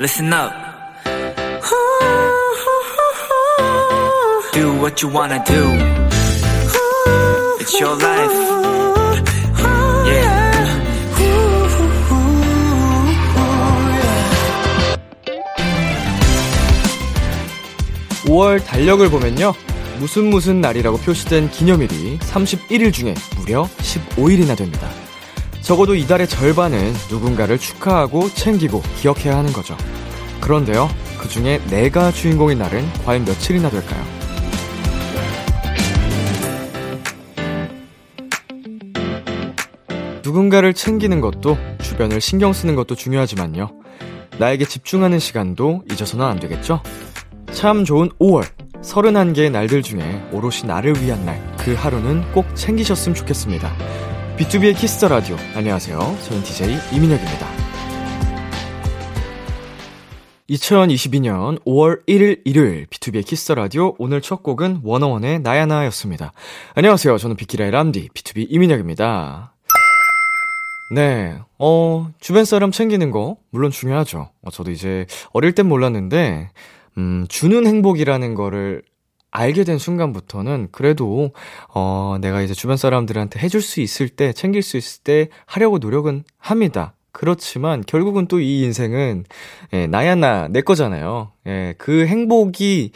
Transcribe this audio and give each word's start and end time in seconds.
listen 0.00 0.32
up. 0.32 0.50
Do 4.54 4.72
what 4.80 5.02
you 5.02 5.10
wanna 5.12 5.44
do. 5.44 5.62
It's 7.60 7.78
your 7.78 7.96
life. 7.96 8.32
Yeah. 10.06 10.40
5월 18.24 18.64
달력을 18.64 19.10
보면요. 19.10 19.52
무슨 19.98 20.30
무슨 20.30 20.62
날이라고 20.62 20.96
표시된 20.98 21.50
기념일이 21.50 22.18
31일 22.20 22.92
중에 22.92 23.14
무려 23.36 23.68
15일이나 23.82 24.56
됩니다. 24.56 24.88
적어도 25.62 25.94
이달의 25.94 26.28
절반은 26.28 26.94
누군가를 27.10 27.58
축하하고 27.58 28.28
챙기고 28.30 28.82
기억해야 29.00 29.36
하는 29.36 29.52
거죠. 29.52 29.76
그런데요, 30.40 30.88
그 31.20 31.28
중에 31.28 31.60
내가 31.68 32.10
주인공인 32.10 32.58
날은 32.58 32.84
과연 33.04 33.24
며칠이나 33.24 33.70
될까요? 33.70 34.02
누군가를 40.24 40.74
챙기는 40.74 41.20
것도 41.20 41.58
주변을 41.82 42.20
신경 42.20 42.52
쓰는 42.52 42.74
것도 42.74 42.94
중요하지만요. 42.94 43.70
나에게 44.38 44.64
집중하는 44.64 45.18
시간도 45.18 45.82
잊어서는 45.90 46.24
안 46.24 46.40
되겠죠? 46.40 46.82
참 47.52 47.84
좋은 47.84 48.08
5월. 48.20 48.46
31개의 48.80 49.50
날들 49.50 49.82
중에 49.82 50.28
오롯이 50.32 50.62
나를 50.64 51.02
위한 51.02 51.26
날, 51.26 51.38
그 51.58 51.74
하루는 51.74 52.32
꼭 52.32 52.46
챙기셨으면 52.54 53.14
좋겠습니다. 53.14 53.70
BTOB의 54.40 54.74
Kiss 54.74 54.93
the 54.93 55.08
라디오. 55.08 55.36
안녕하세요. 55.54 55.98
저는 55.98 56.42
DJ 56.42 56.78
이민혁입니다. 56.94 57.46
2022년 60.48 61.62
5월 61.64 62.06
1일 62.06 62.40
일요일 62.46 62.86
B2B의 62.86 63.26
키스터 63.26 63.54
라디오 63.54 63.94
오늘 63.98 64.22
첫 64.22 64.42
곡은 64.42 64.80
워너원의 64.82 65.40
나야나였습니다. 65.40 66.32
안녕하세요. 66.74 67.18
저는 67.18 67.36
비키라의 67.36 67.70
람디 67.70 68.08
BTOB 68.14 68.46
이민혁입니다. 68.48 69.54
네, 70.94 71.38
어, 71.58 72.10
주변 72.18 72.46
사람 72.46 72.70
챙기는 72.70 73.10
거, 73.10 73.36
물론 73.50 73.70
중요하죠. 73.70 74.30
어, 74.40 74.50
저도 74.50 74.70
이제 74.70 75.04
어릴 75.34 75.54
땐 75.54 75.66
몰랐는데, 75.66 76.48
음, 76.96 77.26
주는 77.28 77.66
행복이라는 77.66 78.34
거를 78.34 78.84
알게 79.30 79.64
된 79.64 79.78
순간부터는 79.78 80.68
그래도, 80.72 81.32
어, 81.74 82.16
내가 82.20 82.42
이제 82.42 82.54
주변 82.54 82.76
사람들한테 82.76 83.38
해줄 83.40 83.62
수 83.62 83.80
있을 83.80 84.08
때, 84.08 84.32
챙길 84.32 84.62
수 84.62 84.76
있을 84.76 85.02
때 85.02 85.28
하려고 85.46 85.78
노력은 85.78 86.24
합니다. 86.38 86.94
그렇지만 87.12 87.82
결국은 87.86 88.26
또 88.26 88.38
이 88.40 88.62
인생은, 88.62 89.24
예, 89.72 89.86
나야 89.86 90.14
나, 90.14 90.48
내 90.48 90.60
거잖아요. 90.62 91.32
예, 91.46 91.74
그 91.78 92.06
행복이 92.06 92.92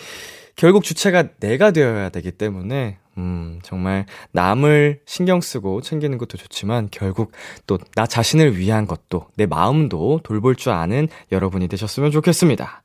결국 0.56 0.84
주체가 0.84 1.24
내가 1.40 1.70
되어야 1.72 2.10
되기 2.10 2.30
때문에, 2.30 2.98
음, 3.16 3.60
정말 3.62 4.06
남을 4.32 5.00
신경 5.06 5.40
쓰고 5.40 5.80
챙기는 5.82 6.18
것도 6.18 6.36
좋지만 6.36 6.88
결국 6.90 7.30
또 7.66 7.78
나 7.94 8.06
자신을 8.06 8.58
위한 8.58 8.86
것도 8.88 9.28
내 9.36 9.46
마음도 9.46 10.18
돌볼 10.24 10.56
줄 10.56 10.72
아는 10.72 11.06
여러분이 11.30 11.68
되셨으면 11.68 12.10
좋겠습니다. 12.10 12.82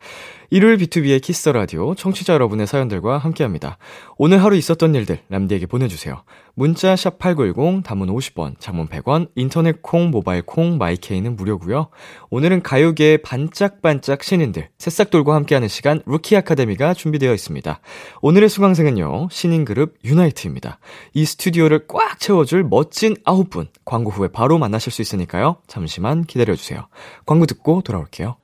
일요일 0.52 0.78
B2B의 0.78 1.22
키스 1.22 1.50
라디오 1.50 1.94
청취자 1.94 2.34
여러분의 2.34 2.66
사연들과 2.66 3.20
함께합니다. 3.20 3.78
오늘 4.18 4.44
하루 4.44 4.56
있었던 4.56 4.96
일들 4.96 5.20
람디에게 5.30 5.68
보내주세요. 5.68 6.24
문자 6.56 6.96
샵 6.96 7.20
#8910 7.20 7.84
단문 7.84 8.08
50원, 8.08 8.56
장문 8.60 8.88
100원, 8.88 9.30
인터넷 9.36 9.82
콩, 9.82 10.10
모바일 10.10 10.42
콩, 10.42 10.78
마이케이는 10.78 11.36
무료고요. 11.36 11.90
오늘은 12.32 12.64
가요계의 12.64 13.20
반짝반짝 13.20 14.24
신인들 14.24 14.70
새싹 14.80 15.12
돌과 15.12 15.36
함께하는 15.36 15.68
시간 15.68 16.02
루키 16.08 16.36
아카데미가 16.38 16.96
준비되어 16.96 17.32
있습니다. 17.34 17.80
오늘의 18.22 18.50
수강생은요 18.50 19.30
신인 19.32 19.66
그룹 19.66 19.98
유나이트입니다. 20.04 20.80
이 21.14 21.26
스튜디오를 21.26 21.86
꽉 21.88 22.20
채워줄 22.20 22.64
멋진 22.64 23.16
아홉 23.24 23.52
분 23.52 23.68
광고 23.86 24.10
후에 24.10 24.30
바로 24.30 24.58
만나실 24.58 24.92
수 24.92 25.04
있으니까요. 25.04 25.58
잠시만 25.68 26.24
기다려주세요. 26.24 26.88
광고 27.26 27.46
듣고 27.46 27.82
돌아올게요. 27.84 28.36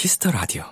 Kiss 0.00 0.17
the 0.17 0.30
라디오. 0.30 0.62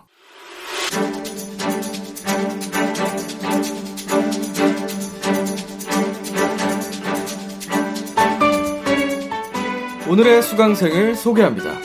오늘의 10.09 10.45
수강생을 10.45 11.17
소개합니다. 11.17 11.77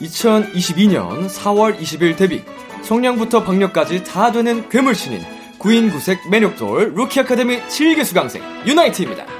2022년 0.00 1.28
4월 1.28 1.78
20일 1.78 2.16
데뷔, 2.16 2.42
성량부터 2.82 3.44
박력까지 3.44 4.02
다 4.02 4.32
되는 4.32 4.66
괴물신인, 4.70 5.22
구인구색 5.58 6.30
매력돌 6.30 6.94
루키 6.94 7.20
아카데미 7.20 7.60
7기 7.66 8.06
수강생 8.06 8.42
유나이트입니다. 8.66 9.35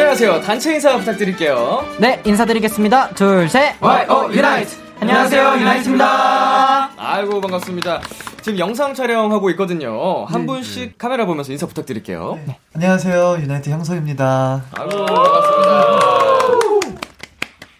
안녕하세요. 0.00 0.40
단체 0.40 0.72
인사 0.72 0.96
부탁드릴게요. 0.96 1.84
네, 1.98 2.22
인사드리겠습니다. 2.24 3.10
둘, 3.10 3.46
셋. 3.50 3.76
YO 3.80 4.32
유나이트. 4.32 4.74
안녕하세요, 4.98 5.56
유나이트입니다. 5.60 6.90
아이고 6.96 7.38
반갑습니다. 7.42 8.00
지금 8.40 8.58
영상 8.58 8.94
촬영하고 8.94 9.50
있거든요. 9.50 10.24
한 10.24 10.46
분씩 10.46 10.96
카메라 10.96 11.26
보면서 11.26 11.52
인사 11.52 11.66
부탁드릴게요. 11.66 12.38
안녕하세요, 12.74 13.40
유나이트 13.42 13.68
형석입니다. 13.68 14.64
아이고 14.72 15.04
반갑습니다. 15.04 15.98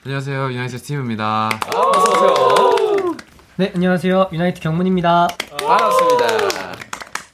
안녕하세요 0.05 0.53
유나이트 0.53 0.77
스티브입니다. 0.77 1.25
아, 1.25 1.79
어서 1.79 2.11
오세요. 2.13 3.17
네, 3.57 3.73
안녕하세요. 3.75 4.29
유나이트 4.31 4.61
경문입니다. 4.61 5.27
반갑습니다. 5.59 6.27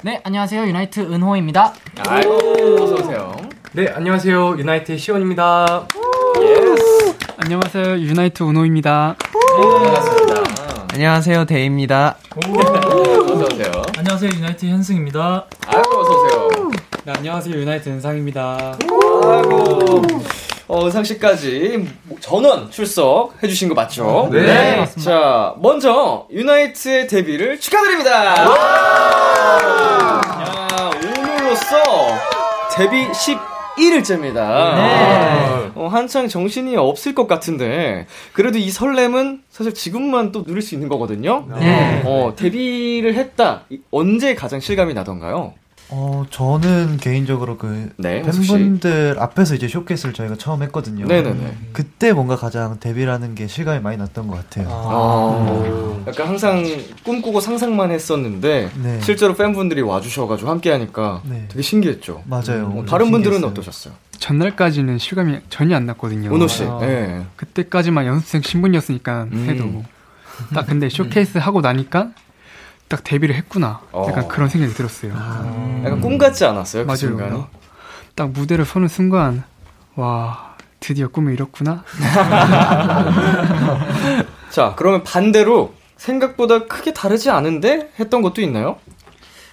네, 0.04 0.20
안녕하세요. 0.22 0.64
유나이트 0.64 1.00
은호입니다. 1.00 1.74
아이고 2.08 2.36
어서 2.80 2.94
오세요. 2.94 3.45
네 3.76 3.88
안녕하세요 3.94 4.56
유나이트 4.56 4.96
시온입니다. 4.96 5.86
Yes. 6.40 7.14
안녕하세요. 7.36 7.98
유나이트 7.98 8.42
우노입니다. 8.42 9.16
반갑습니다. 9.60 10.42
안녕하세요. 10.94 11.44
데이입니다. 11.44 12.16
어서 12.38 13.44
오세요. 13.44 13.82
안녕하세요. 13.98 14.30
유나이트 14.30 14.64
현승입니다. 14.64 15.44
아이고 15.66 15.94
어서 16.00 16.10
오세요. 16.10 16.48
네, 17.04 17.12
안녕하세요. 17.18 17.54
유나이트 17.54 17.90
은상입니다. 17.90 18.78
아이고. 19.24 20.02
어, 20.68 20.86
은상 20.86 21.04
씨까지 21.04 21.86
전원 22.20 22.70
출석 22.70 23.34
해주신 23.42 23.68
거 23.68 23.74
맞죠? 23.74 24.30
네. 24.32 24.78
맞습니다. 24.78 25.10
자, 25.12 25.54
먼저 25.58 26.26
유나이트의 26.32 27.08
데뷔를 27.08 27.60
축하드립니다. 27.60 28.36
야, 28.42 30.20
오늘로써 31.04 31.76
데뷔 32.74 33.12
11일째입니다. 33.76 34.34
네. 34.74 35.70
어, 35.74 35.88
한창 35.88 36.28
정신이 36.28 36.76
없을 36.76 37.14
것 37.14 37.26
같은데 37.26 38.06
그래도 38.32 38.58
이 38.58 38.70
설렘은 38.70 39.42
사실 39.50 39.74
지금만 39.74 40.32
또 40.32 40.42
누릴 40.44 40.62
수 40.62 40.74
있는 40.74 40.88
거거든요. 40.88 41.46
네. 41.58 42.02
어, 42.04 42.32
데뷔를 42.36 43.14
했다. 43.14 43.62
이- 43.70 43.80
언제 43.90 44.34
가장 44.34 44.60
실감이 44.60 44.94
나던가요? 44.94 45.52
어, 45.88 46.24
저는 46.30 46.96
개인적으로 46.96 47.58
그 47.58 47.90
네. 47.96 48.22
팬분들 48.22 49.16
앞에서 49.18 49.54
이제 49.54 49.68
쇼케이스를 49.68 50.14
저희가 50.14 50.34
처음 50.36 50.62
했거든요. 50.64 51.06
네네네. 51.06 51.56
그때 51.72 52.12
뭔가 52.12 52.36
가장 52.36 52.80
데뷔라는 52.80 53.34
게 53.34 53.46
실감이 53.46 53.80
많이 53.80 53.96
났던 53.96 54.26
것 54.26 54.36
같아요. 54.36 54.68
아, 54.70 56.04
약간 56.08 56.28
항상 56.28 56.64
꿈꾸고 57.04 57.40
상상만 57.40 57.92
했었는데 57.92 58.70
네. 58.82 59.00
실제로 59.00 59.34
팬분들이 59.34 59.80
와주셔가지고 59.82 60.50
함께하니까 60.50 61.22
네. 61.24 61.44
되게 61.48 61.62
신기했죠. 61.62 62.22
맞아요. 62.26 62.66
어, 62.66 62.72
오늘 62.74 62.86
다른 62.86 63.10
분들은 63.10 63.34
신기했어요. 63.38 63.50
어떠셨어요? 63.50 63.94
전날까지는 64.18 64.98
실감이 64.98 65.38
전혀 65.50 65.76
안 65.76 65.86
났거든요. 65.86 66.34
은호 66.34 66.48
씨. 66.48 66.64
어, 66.64 66.80
예. 66.82 67.22
그때까지만 67.36 68.06
연습생 68.06 68.42
신분이었으니까 68.42 69.28
음. 69.30 69.46
해도 69.48 69.84
딱 70.54 70.66
근데 70.66 70.88
쇼케이스 70.88 71.38
하고 71.38 71.60
나니까 71.60 72.10
딱 72.88 73.02
데뷔를 73.04 73.34
했구나. 73.34 73.80
약간 73.94 74.24
어. 74.24 74.28
그런 74.28 74.48
생각이 74.48 74.72
들었어요. 74.74 75.12
약간 75.84 76.00
꿈 76.00 76.18
같지 76.18 76.44
않았어요? 76.44 76.84
그 76.84 76.86
맞아요. 76.86 76.98
순간이? 76.98 77.42
딱 78.14 78.30
무대를 78.30 78.64
서는 78.64 78.88
순간 78.88 79.42
와 79.96 80.54
드디어 80.80 81.08
꿈을 81.08 81.32
이뤘구나. 81.34 81.82
자, 84.50 84.74
그러면 84.76 85.02
반대로 85.04 85.74
생각보다 85.96 86.66
크게 86.66 86.92
다르지 86.92 87.30
않은데 87.30 87.90
했던 87.98 88.22
것도 88.22 88.40
있나요? 88.42 88.76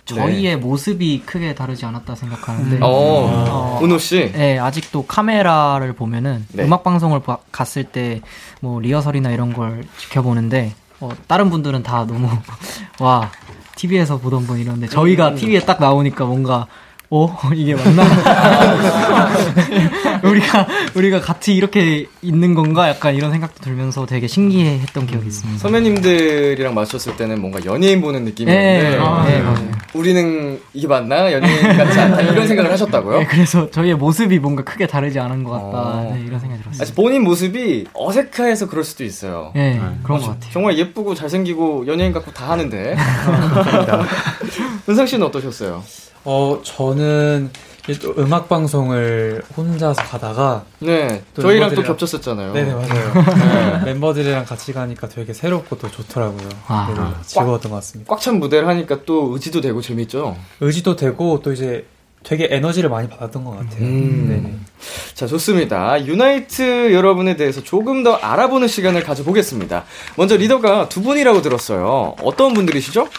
저희의 0.06 0.58
모습이 0.58 1.24
크게 1.26 1.56
다르지 1.56 1.86
않았다 1.86 2.16
생각하는데. 2.16 2.80
어, 2.82 3.80
은호 3.82 3.98
씨. 3.98 4.32
네, 4.34 4.60
아직도 4.60 5.06
카메라를 5.06 5.94
보면은 5.94 6.46
네. 6.52 6.66
음악 6.66 6.84
방송을 6.84 7.22
봐- 7.22 7.38
갔을 7.52 7.86
때 7.86 8.22
뭐 8.62 8.80
리허설이나 8.80 9.30
이런 9.32 9.52
걸 9.54 9.84
지켜보는데 9.98 10.74
어, 11.04 11.10
다른 11.28 11.50
분들은 11.50 11.84
다 11.84 12.06
너무 12.08 12.30
와 13.00 13.30
TV에서 13.76 14.20
보던 14.20 14.48
분 14.48 14.60
이런데 14.60 14.88
저희가 14.88 15.30
음. 15.30 15.36
TV에 15.36 15.60
딱 15.60 15.82
나오니까 15.82 16.24
뭔가 16.24 16.68
어 17.10 17.38
이게 17.54 17.76
맞나? 17.76 18.04
우리가 20.24 20.68
우리가 20.96 21.20
같이 21.20 21.54
이렇게 21.54 22.08
있는 22.22 22.54
건가? 22.56 22.88
약간 22.90 23.16
이런 23.16 23.31
생각도 23.31 23.62
들면서 23.62 24.06
되게 24.06 24.28
신기해했던 24.28 25.08
기억이 25.08 25.28
있습니다. 25.28 25.60
선배님들이랑 25.60 26.74
맞췄을 26.74 27.16
때는 27.18 27.42
뭔가 27.42 27.60
연예인 27.66 28.02
보는 28.02 28.24
느낌이었는데 28.25 28.90
네, 28.90 28.98
아, 28.98 29.25
네, 29.25 29.42
맞아요. 29.42 29.72
우리는 29.94 30.60
이게 30.74 30.88
맞나? 30.88 31.31
연예인 31.31 31.62
같지 31.78 32.00
않다 32.00 32.22
이런 32.22 32.48
생각을 32.48 32.72
하셨다고요? 32.72 33.20
네, 33.20 33.25
그래서 33.25 33.70
저희의 33.70 33.96
모습이 33.96 34.40
뭔가 34.40 34.64
크게 34.64 34.88
다르지 34.88 35.20
않은 35.20 35.44
것 35.44 35.52
같다. 35.52 35.66
어. 35.66 36.12
네, 36.14 36.24
이런 36.25 36.40
생각이 36.40 36.62
들었어요. 36.64 36.96
본인 36.96 37.24
모습이 37.24 37.88
어색해서 37.94 38.68
그럴 38.70 38.84
수도 38.84 39.04
있어요. 39.04 39.52
네, 39.56 39.80
그런 40.04 40.20
것 40.20 40.28
같아요. 40.28 40.52
정말 40.52 40.78
예쁘고 40.78 41.16
잘생기고 41.16 41.86
연예인 41.88 42.12
같고 42.14 42.31
다 42.31 42.50
하는데. 42.50 42.96
은상 44.88 45.06
씨는 45.06 45.25
어떠셨어요? 45.28 45.84
어, 46.25 46.60
저는 46.64 47.50
또 48.02 48.14
음악 48.18 48.48
방송을 48.48 49.44
혼자서 49.58 50.02
가다가 50.04 50.64
네, 50.80 51.22
또 51.34 51.42
저희랑 51.42 51.76
또 51.76 51.82
멤버들이랑- 51.82 51.88
겹쳤었잖아요. 51.88 52.54
네네 52.54 52.74
맞아요. 52.74 53.84
멤버들이랑 53.86 54.46
같이 54.46 54.72
가니까 54.72 55.10
되게 55.10 55.34
새롭고 55.34 55.78
또 55.78 55.92
좋더라고요. 55.92 56.48
아. 56.68 56.88
되게 56.96 57.02
즐거웠던 57.28 57.72
것 57.72 57.76
같습니다. 57.78 58.10
꽉 58.14 58.22
찬 58.22 58.40
무대를 58.40 58.68
하니까 58.70 59.00
또 59.06 59.34
의지도 59.34 59.60
되고 59.60 59.82
재밌죠? 59.82 60.38
의지도 60.62 60.96
되고 60.96 61.42
또 61.44 61.52
이제 61.52 61.86
되게 62.24 62.48
에너지를 62.50 62.90
많이 62.90 63.10
받았던 63.10 63.44
것 63.44 63.52
같아요. 63.52 63.82
음. 63.82 64.28
네네. 64.30 64.56
자, 65.14 65.28
좋습니다. 65.28 66.06
유나이트 66.06 66.94
여러분에 66.94 67.36
대해서 67.36 67.62
조금 67.62 68.02
더 68.04 68.14
알아보는 68.16 68.70
시간을 68.70 69.04
가져보겠습니다. 69.04 69.84
먼저 70.16 70.38
리더가 70.38 70.88
두 70.88 71.02
분이라고 71.02 71.42
들었어요. 71.42 72.16
어떤 72.24 72.54
분들이시죠? 72.54 73.10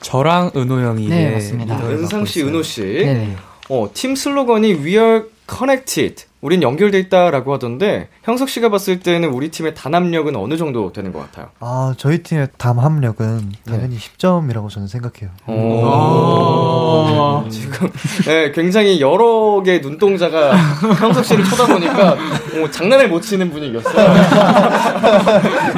저랑 0.00 0.52
은호 0.54 0.80
형이 0.80 1.08
네, 1.08 1.22
이제 1.24 1.34
맞습니다. 1.34 1.76
은상 1.88 2.24
씨. 2.24 2.42
은호 2.44 2.62
씨. 2.62 2.82
네. 2.82 3.36
어, 3.70 3.88
팀 3.94 4.16
슬로건이 4.16 4.74
We 4.84 4.96
are 4.96 5.22
connected. 5.48 6.24
우린 6.40 6.62
연결돼 6.62 6.98
있다라고 6.98 7.52
하던데 7.52 8.08
형석 8.24 8.48
씨가 8.48 8.70
봤을 8.70 9.00
때는 9.00 9.28
우리 9.28 9.50
팀의 9.50 9.74
단합력은 9.74 10.34
어느 10.36 10.56
정도 10.56 10.90
되는 10.90 11.12
것 11.12 11.18
같아요? 11.20 11.50
아, 11.60 11.94
저희 11.98 12.22
팀의 12.22 12.48
담합력은 12.56 13.52
당연히 13.66 13.98
10점이라고 13.98 14.70
저는 14.70 14.88
생각해요. 14.88 15.30
오. 15.46 17.44
지금 17.50 17.90
네, 18.26 18.52
굉장히 18.52 19.00
여러 19.02 19.62
개의 19.62 19.82
눈동자가 19.82 20.56
형석 20.98 21.26
씨를 21.26 21.44
쳐다보니까 21.44 22.12
어, 22.12 22.70
장난을 22.70 23.08
못 23.08 23.20
치는 23.20 23.50
분위기였어요. 23.50 24.10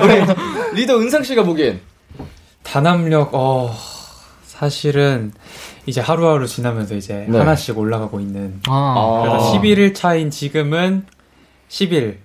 우리 0.02 0.80
리더 0.80 0.96
은상 0.98 1.24
씨가 1.24 1.42
보기엔 1.42 1.80
단합력 2.62 3.30
어 3.34 3.74
사실은 4.62 5.32
이제 5.86 6.00
하루하루 6.00 6.46
지나면서 6.46 6.94
이제 6.94 7.26
네. 7.28 7.36
하나씩 7.36 7.76
올라가고 7.76 8.20
있는 8.20 8.60
아, 8.68 9.22
그래서 9.24 9.54
11일 9.54 9.92
차인 9.92 10.30
지금은 10.30 11.04
10일 11.68 12.18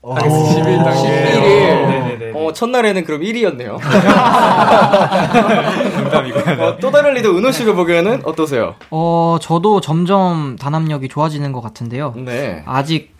어, 0.00 0.14
11일 0.14 0.84
단계 0.84 1.32
11일. 1.32 1.36
네네네 1.36 2.32
어, 2.34 2.54
첫날에는 2.54 3.04
그럼 3.04 3.20
1위였네요. 3.20 3.78
농담이고요. 6.02 6.64
어, 6.64 6.78
또 6.80 6.90
다른 6.90 7.12
리더 7.12 7.28
은호 7.36 7.52
씨가 7.52 7.74
보기에는 7.74 8.22
어떠세요? 8.24 8.74
어, 8.90 9.36
저도 9.42 9.82
점점 9.82 10.56
단합력이 10.56 11.10
좋아지는 11.10 11.52
것 11.52 11.60
같은데요. 11.60 12.14
네. 12.16 12.62
아직 12.64 13.11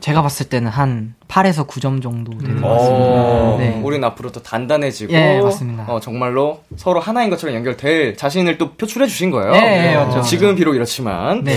제가 0.00 0.22
봤을 0.22 0.48
때는 0.48 0.70
한 0.70 1.14
8에서 1.28 1.66
9점 1.66 2.02
정도 2.02 2.36
되는 2.38 2.60
것 2.60 2.68
어, 2.68 2.76
같습니다. 2.76 3.56
네. 3.58 3.80
우린 3.82 4.04
앞으로 4.04 4.30
더 4.30 4.40
단단해지고 4.40 5.12
예, 5.12 5.40
맞습니다. 5.40 5.84
어, 5.88 6.00
정말로 6.00 6.62
서로 6.76 7.00
하나인 7.00 7.30
것처럼 7.30 7.56
연결될 7.56 8.16
자신을 8.16 8.58
또 8.58 8.74
표출해 8.74 9.06
주신 9.06 9.30
거예요. 9.30 9.54
예, 9.54 9.92
예, 9.92 9.96
맞죠. 9.96 10.22
지금은 10.22 10.54
비록 10.56 10.74
이렇지만 10.74 11.44
네. 11.44 11.54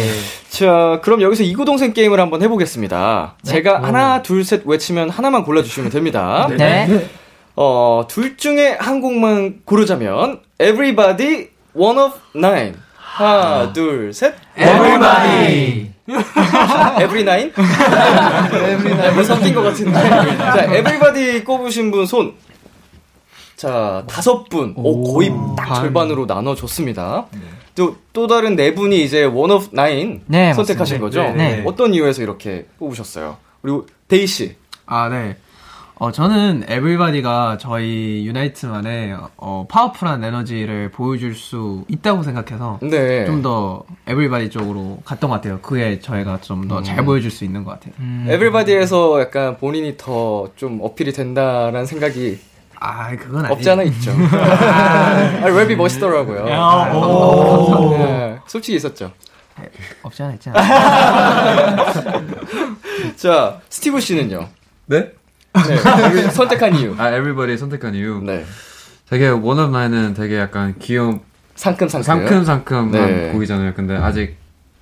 자, 0.50 1.00
그럼 1.04 1.22
여기서 1.22 1.44
이구동생 1.44 1.94
게임을 1.94 2.20
한번 2.20 2.42
해보겠습니다. 2.42 3.36
제가 3.44 3.84
하나, 3.84 4.22
둘, 4.22 4.44
셋 4.44 4.64
외치면 4.66 5.10
하나만 5.10 5.44
골라주시면 5.44 5.90
됩니다. 5.92 6.48
네. 6.58 7.08
어, 7.56 8.06
둘 8.08 8.38
중에 8.38 8.78
한 8.80 9.02
곡만 9.02 9.62
고르자면, 9.66 10.40
Everybody, 10.62 11.50
One 11.74 12.00
of 12.00 12.14
Nine. 12.36 12.76
하나, 12.96 13.74
둘, 13.74 14.14
셋. 14.14 14.34
Everybody. 14.58 15.92
Every 17.02 17.22
Nine? 17.22 17.52
Every 17.56 19.24
섞인 19.26 19.54
것 19.54 19.62
같은데. 19.64 19.92
자, 19.94 20.64
Everybody 20.66 21.44
꼽으신 21.44 21.92
분 21.92 22.06
손. 22.06 22.34
자, 23.56 24.04
다섯 24.08 24.48
분. 24.50 24.74
오, 24.78 25.14
거의 25.14 25.30
딱 25.58 25.66
반. 25.66 25.76
절반으로 25.82 26.26
나눠줬습니다. 26.26 27.28
또, 27.76 27.96
또 28.14 28.28
다른 28.28 28.56
네 28.56 28.74
분이 28.74 29.04
이제 29.04 29.26
One 29.26 29.52
of 29.52 29.68
Nine 29.74 30.22
네, 30.28 30.54
선택하신 30.54 31.00
맞습니다. 31.02 31.22
거죠? 31.24 31.38
네, 31.38 31.58
네. 31.58 31.64
어떤 31.66 31.94
이유에서 31.94 32.22
이렇게 32.24 32.66
뽑으셨어요? 32.80 33.38
그리고 33.62 33.86
데이 34.08 34.28
씨. 34.28 34.56
아, 34.86 35.10
네. 35.10 35.36
어, 36.02 36.14
저는 36.14 36.64
Everybody가 36.70 37.58
저희 37.60 38.24
유나이트만의 38.26 39.18
어, 39.36 39.66
파워풀한 39.68 40.24
에너지를 40.24 40.92
보여줄 40.92 41.36
수 41.36 41.84
있다고 41.90 42.24
생각해서 42.24 42.80
네. 42.82 43.26
좀더 43.26 43.84
Everybody 44.08 44.50
쪽으로 44.50 45.00
갔던 45.04 45.30
것 45.30 45.36
같아요. 45.38 45.60
그게 45.62 46.00
저희가 46.00 46.40
좀 46.40 46.70
더잘 46.70 47.04
보여줄 47.04 47.30
수 47.30 47.44
있는 47.44 47.66
것 47.66 47.72
같아요. 47.72 47.94
음. 48.00 48.26
Everybody에서 48.30 49.20
약간 49.20 49.58
본인이 49.58 49.98
더 49.98 50.48
좀 50.56 50.80
어필이 50.82 51.12
된다라는 51.12 51.86
생각이 51.86 52.40
아, 52.80 53.10
그건 53.18 53.40
아니에요. 53.46 53.54
없지 53.54 53.70
않아 53.70 53.84
있죠. 53.84 54.12
아, 54.32 55.42
랩이 55.44 55.76
멋있더라고요. 55.76 56.46
네, 57.98 58.40
솔직히 58.48 58.78
있었죠. 58.78 59.12
없지 60.02 60.24
않아 60.24 60.34
있지 60.36 60.50
않아. 60.50 61.92
자, 63.18 63.60
스티브 63.70 64.00
씨는요? 64.00 64.48
네? 64.86 65.12
네, 65.68 66.30
선택한 66.32 66.76
이유. 66.76 66.96
아, 66.98 67.10
Everybody 67.12 67.58
선택한 67.58 67.96
이유. 67.96 68.22
네. 68.24 68.46
되게 69.10 69.28
One 69.28 69.60
of 69.60 69.72
Nine은 69.76 70.14
되게 70.14 70.38
약간 70.38 70.76
귀여운 70.80 71.20
상큼상큼. 71.56 72.04
상큼상큼한 72.04 72.92
네. 72.92 73.32
곡이잖아요. 73.32 73.74
근데 73.74 73.96
아직 73.96 74.38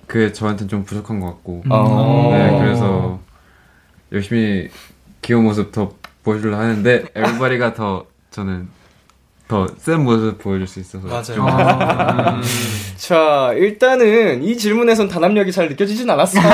그게 0.06 0.32
저한테는 0.32 0.68
좀 0.68 0.84
부족한 0.84 1.20
것 1.20 1.26
같고. 1.28 1.62
어. 1.70 2.30
네, 2.32 2.58
그래서 2.60 3.18
열심히 4.12 4.68
귀여운 5.22 5.44
모습 5.44 5.72
더 5.72 5.90
보여주려 6.24 6.58
하는데 6.58 7.04
에브리바디가 7.14 7.74
더 7.74 8.04
저는 8.30 8.68
더센 9.48 10.04
모습 10.04 10.38
보여줄 10.38 10.66
수 10.66 10.78
있어서 10.80 11.06
맞아요. 11.08 11.24
좀 11.24 11.46
자, 12.96 13.52
일단은 13.56 14.42
이 14.42 14.56
질문에선 14.58 15.08
단합력이 15.08 15.50
잘 15.52 15.68
느껴지진 15.68 16.08
않았습니다. 16.10 16.50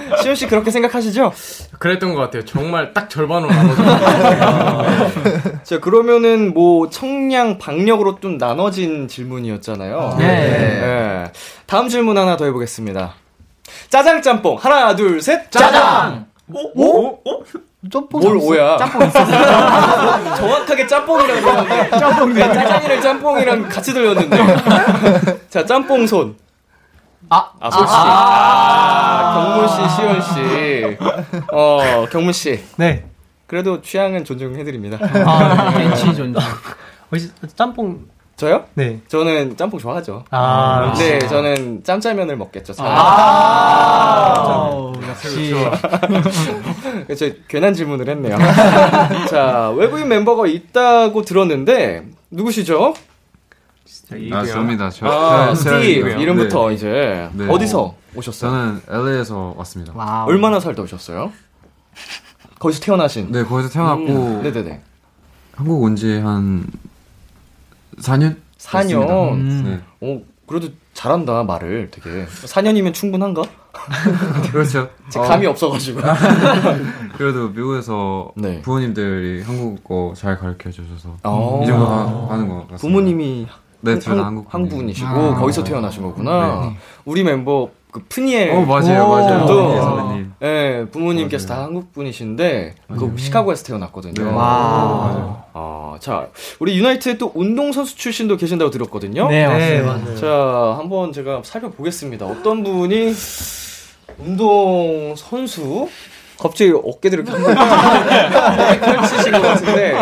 시현 0.22 0.34
씨 0.34 0.46
그렇게 0.46 0.70
생각하시죠? 0.70 1.32
그랬던 1.78 2.14
것 2.14 2.20
같아요. 2.20 2.44
정말 2.44 2.92
딱 2.92 3.08
절반으로 3.10 3.52
나눠져. 3.52 3.82
자, 5.64 5.80
그러면은 5.80 6.52
뭐 6.54 6.88
청량, 6.90 7.58
박력으로 7.58 8.20
좀 8.20 8.38
나눠진 8.38 9.08
질문이었잖아요. 9.08 10.16
네. 10.18 10.26
네. 10.26 11.32
다음 11.66 11.88
질문 11.88 12.18
하나 12.18 12.36
더 12.36 12.44
해보겠습니다. 12.44 13.14
짜장 13.88 14.22
짬뽕 14.22 14.56
하나 14.56 14.94
둘 14.94 15.20
셋. 15.20 15.50
짜장! 15.50 16.26
오? 16.52 17.18
오? 17.24 17.44
짬뽕 17.90 18.20
뭘? 18.20 18.36
오야? 18.36 18.76
짬뽕 18.78 19.06
있었어. 19.06 19.26
정확하게 20.36 20.86
짬뽕이라고 20.86 21.40
들렸는데. 21.40 21.90
짬뽕. 21.98 22.34
짜장이랑 22.34 23.00
짬뽕이랑 23.02 23.68
같이 23.68 23.92
들렸는데. 23.92 24.36
자, 25.50 25.64
짬뽕 25.64 26.06
손. 26.06 26.36
아, 27.30 27.50
아, 27.60 27.70
솔직히. 27.70 27.96
아, 27.96 29.34
경문 29.34 29.68
씨, 29.68 29.96
시연 29.96 30.20
씨. 30.22 30.96
어, 31.52 32.06
경문 32.10 32.32
씨. 32.32 32.62
네. 32.76 33.04
그래도 33.46 33.80
취향은 33.82 34.24
존중해드립니다. 34.24 34.98
아, 35.26 35.70
벤치 35.72 36.14
존중. 36.14 36.34
혹시 37.10 37.30
짬뽕 37.54 38.06
저요? 38.36 38.64
네. 38.74 39.00
저는 39.06 39.56
짬뽕 39.56 39.78
좋아하죠. 39.78 40.24
아, 40.30 40.92
네, 40.98 41.20
저는 41.20 41.84
짬짜면을 41.84 42.36
먹겠죠. 42.36 42.74
아, 42.78 42.84
아, 44.46 44.92
역시. 45.08 45.54
저 47.16 47.30
괜한 47.46 47.74
질문을 47.74 48.08
했네요. 48.08 48.36
자, 49.30 49.72
외국인 49.76 50.08
멤버가 50.08 50.46
있다고 50.46 51.22
들었는데 51.22 52.06
누구시죠? 52.30 52.94
아, 54.32 54.44
저입니다. 54.44 54.90
저, 54.90 55.06
아, 55.06 55.46
네, 55.48 55.54
스티브. 55.54 56.08
이름부터 56.20 56.68
네. 56.68 56.74
이제 56.74 57.30
네. 57.34 57.48
어디서 57.48 57.94
오셨어요? 58.14 58.50
저는 58.50 58.82
LA에서 58.88 59.54
왔습니다. 59.56 59.92
Wow. 59.94 60.28
얼마나 60.28 60.60
살다 60.60 60.82
오셨어요? 60.82 61.32
거기서 62.58 62.80
태어나신? 62.80 63.30
네, 63.32 63.44
거기서 63.44 63.68
태어났고 63.70 64.02
음, 64.06 64.42
네네네. 64.42 64.80
한국 65.56 65.82
온 65.82 65.94
지 65.96 66.18
한 66.20 66.66
4년? 67.98 68.36
4년. 68.58 69.36
네. 69.64 69.80
어, 70.00 70.20
그래도 70.46 70.68
잘한다 70.94 71.42
말을 71.44 71.90
되게. 71.90 72.26
4년이면 72.26 72.92
충분한가? 72.94 73.42
그렇죠. 74.52 74.88
제 75.10 75.18
감이 75.20 75.46
없어가지고. 75.46 76.00
그래도 77.18 77.48
미국에서 77.48 78.32
네. 78.36 78.62
부모님들이 78.62 79.42
한국어 79.42 80.12
잘 80.16 80.38
가르쳐 80.38 80.70
주셔서 80.70 81.16
어. 81.24 81.60
이 81.62 81.66
정도 81.66 81.86
하, 81.86 82.32
하는 82.32 82.48
것 82.48 82.54
같습니다. 82.68 82.76
부모님이 82.78 83.46
네, 83.84 83.98
둘다 83.98 84.18
한, 84.18 84.24
한국 84.24 84.54
한국분이시고 84.54 85.08
아. 85.08 85.34
거기서 85.34 85.64
태어나신 85.64 86.02
거구나. 86.02 86.60
네. 86.70 86.76
우리 87.04 87.24
멤버 87.24 87.68
그 87.90 88.02
프니엘 88.08 88.50
어 88.50 88.60
맞아요, 88.62 89.04
오. 89.04 89.08
맞아요. 89.10 89.46
또. 89.46 89.68
네, 89.72 89.80
선배님. 89.80 90.32
예, 90.42 90.86
부모님께서 90.90 91.46
맞아요. 91.46 91.60
다 91.60 91.64
한국 91.66 91.92
분이신데 91.92 92.74
그 92.98 93.12
시카고에서 93.16 93.64
태어났거든요. 93.64 94.24
네. 94.24 94.30
와. 94.32 95.44
아, 95.52 95.96
자, 96.00 96.26
우리 96.58 96.76
유나이트에 96.76 97.18
또 97.18 97.30
운동 97.34 97.70
선수 97.72 97.96
출신도 97.96 98.36
계신다고 98.36 98.70
들었거든요. 98.72 99.28
네, 99.28 99.46
네. 99.46 99.80
맞아요. 99.80 100.16
자, 100.16 100.74
한번 100.78 101.12
제가 101.12 101.42
살펴보겠습니다. 101.44 102.26
어떤 102.26 102.64
분이 102.64 103.12
운동 104.18 105.14
선수 105.16 105.88
갑자기 106.40 106.72
어깨들을 106.72 107.24
펼치신 107.24 109.32
것 109.32 109.42
같은데 109.42 109.96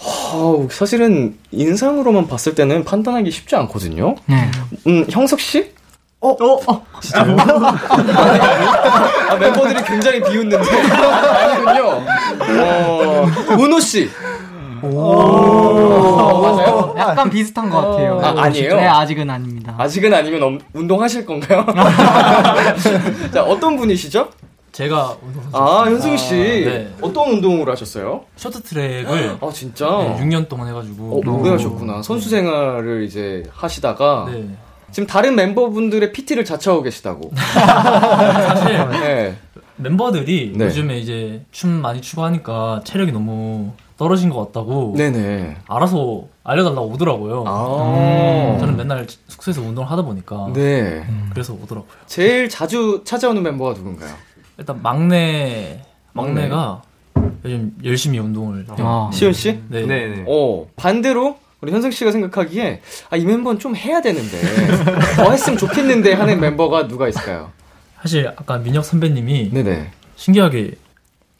어, 0.00 0.68
사실은 0.70 1.36
인상으로만 1.50 2.28
봤을 2.28 2.54
때는 2.54 2.84
판단하기 2.84 3.30
쉽지 3.30 3.56
않거든요. 3.56 4.14
네. 4.26 4.50
음, 4.86 5.04
형석 5.10 5.40
씨? 5.40 5.72
어, 6.20 6.30
어, 6.30 6.60
어, 6.66 6.84
진짜요? 7.00 7.36
아, 9.30 9.36
멤버들이 9.38 9.82
굉장히 9.84 10.20
비웃는데 10.20 10.56
아니군요. 10.58 12.02
어, 12.62 13.26
은호 13.52 13.80
씨. 13.80 14.10
오, 14.82 16.40
맞아요? 16.40 16.94
약간 16.96 17.28
비슷한 17.30 17.68
것 17.68 17.80
같아요. 17.80 18.20
아, 18.22 18.34
아니에요? 18.44 18.76
네, 18.76 18.86
아직은 18.86 19.28
아닙니다. 19.28 19.74
아직은 19.76 20.14
아니면 20.14 20.42
엄- 20.42 20.60
운동하실 20.72 21.26
건가요? 21.26 21.66
자, 23.32 23.42
어떤 23.42 23.76
분이시죠? 23.76 24.28
제가 24.78 25.16
운동 25.20 25.42
선수 25.42 25.56
아, 25.56 25.86
현승 25.86 26.16
씨. 26.16 26.34
네. 26.36 26.94
어떤 27.00 27.30
운동을 27.30 27.68
하셨어요? 27.68 28.26
쇼트트랙을 28.36 29.38
아, 29.40 29.50
진짜? 29.52 29.86
네, 29.88 30.16
6년 30.20 30.48
동안 30.48 30.68
해가지고 30.68 31.16
어, 31.16 31.30
오래 31.32 31.50
하셨구나. 31.50 32.00
선수 32.02 32.28
생활을 32.28 33.02
이제 33.02 33.42
하시다가 33.52 34.28
네. 34.30 34.48
지금 34.92 35.08
다른 35.08 35.34
멤버분들의 35.34 36.12
PT를 36.12 36.44
자처하고 36.44 36.84
계시다고. 36.84 37.32
사실 37.34 38.88
네. 39.00 39.36
멤버들이 39.78 40.52
네. 40.54 40.66
요즘에 40.66 41.00
이제 41.00 41.44
춤 41.50 41.70
많이 41.70 42.00
추고 42.00 42.22
하니까 42.22 42.80
체력이 42.84 43.10
너무 43.10 43.72
떨어진 43.96 44.30
것 44.30 44.46
같다고 44.46 44.94
네네. 44.96 45.56
알아서 45.66 46.22
알려달라고 46.44 46.86
오더라고요. 46.90 47.44
아. 47.48 48.56
저는 48.60 48.76
맨날 48.76 49.08
숙소에서 49.26 49.60
운동을 49.60 49.90
하다 49.90 50.02
보니까 50.02 50.52
네. 50.54 51.04
그래서 51.30 51.52
오더라고요. 51.52 51.90
제일 52.06 52.48
자주 52.48 53.02
찾아오는 53.04 53.42
멤버가 53.42 53.72
누군가요? 53.72 54.14
일단 54.58 54.80
막내 54.82 55.80
막내가 56.12 56.82
요즘 57.44 57.72
열심히 57.84 58.18
운동을. 58.18 58.66
아. 58.78 59.10
시온 59.12 59.32
씨? 59.32 59.60
네. 59.68 59.86
네. 59.86 60.24
어, 60.26 60.66
반대로 60.76 61.38
우리 61.60 61.72
현승 61.72 61.90
씨가 61.90 62.10
생각하기에 62.12 62.80
아, 63.10 63.16
이 63.16 63.24
멤버는 63.24 63.58
좀 63.60 63.74
해야 63.76 64.00
되는데 64.00 64.40
더 65.16 65.30
했으면 65.30 65.58
좋겠는데 65.58 66.14
하는 66.14 66.40
멤버가 66.40 66.88
누가 66.88 67.08
있을까요? 67.08 67.50
사실 68.02 68.28
아까 68.28 68.58
민혁 68.58 68.84
선배님이 68.84 69.50
네네. 69.52 69.90
신기하게 70.16 70.72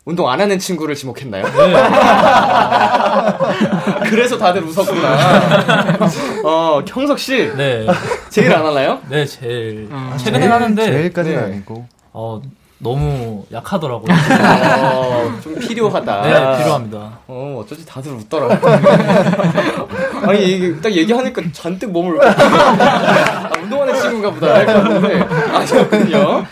운동 0.05 0.31
안 0.31 0.41
하는 0.41 0.59
친구를 0.59 0.95
지목했나요? 0.95 1.45
네. 1.45 1.53
그래서 4.09 4.39
다들 4.39 4.63
웃었구나. 4.65 5.99
어, 6.45 6.83
형석 6.87 7.19
씨 7.19 7.53
네, 7.57 7.87
제일 8.31 8.55
안 8.55 8.65
하나요? 8.65 9.01
네 9.11 9.27
제일 9.27 9.89
최근에 10.17 10.47
하는데 10.47 10.83
제일까지는 10.85 11.39
네. 11.39 11.45
아니고. 11.45 11.87
어 12.13 12.41
너무 12.79 13.45
약하더라고요. 13.53 14.07
어, 14.13 15.39
좀 15.43 15.59
필요하다. 15.59 16.23
네 16.23 16.59
필요합니다. 16.59 17.19
어, 17.27 17.61
어쩌지 17.61 17.85
다들 17.85 18.13
웃더라. 18.13 18.61
아니, 20.29 20.45
이게 20.45 20.81
딱 20.81 20.93
얘기하니까 20.93 21.43
잔뜩 21.53 21.91
몸을. 21.91 22.19
아, 22.23 23.51
운동하는 23.61 23.95
친구인가 24.01 24.31
보다 24.31 24.55
할것 24.55 24.75
같은데. 24.75 25.21
아니었군요. 25.53 26.45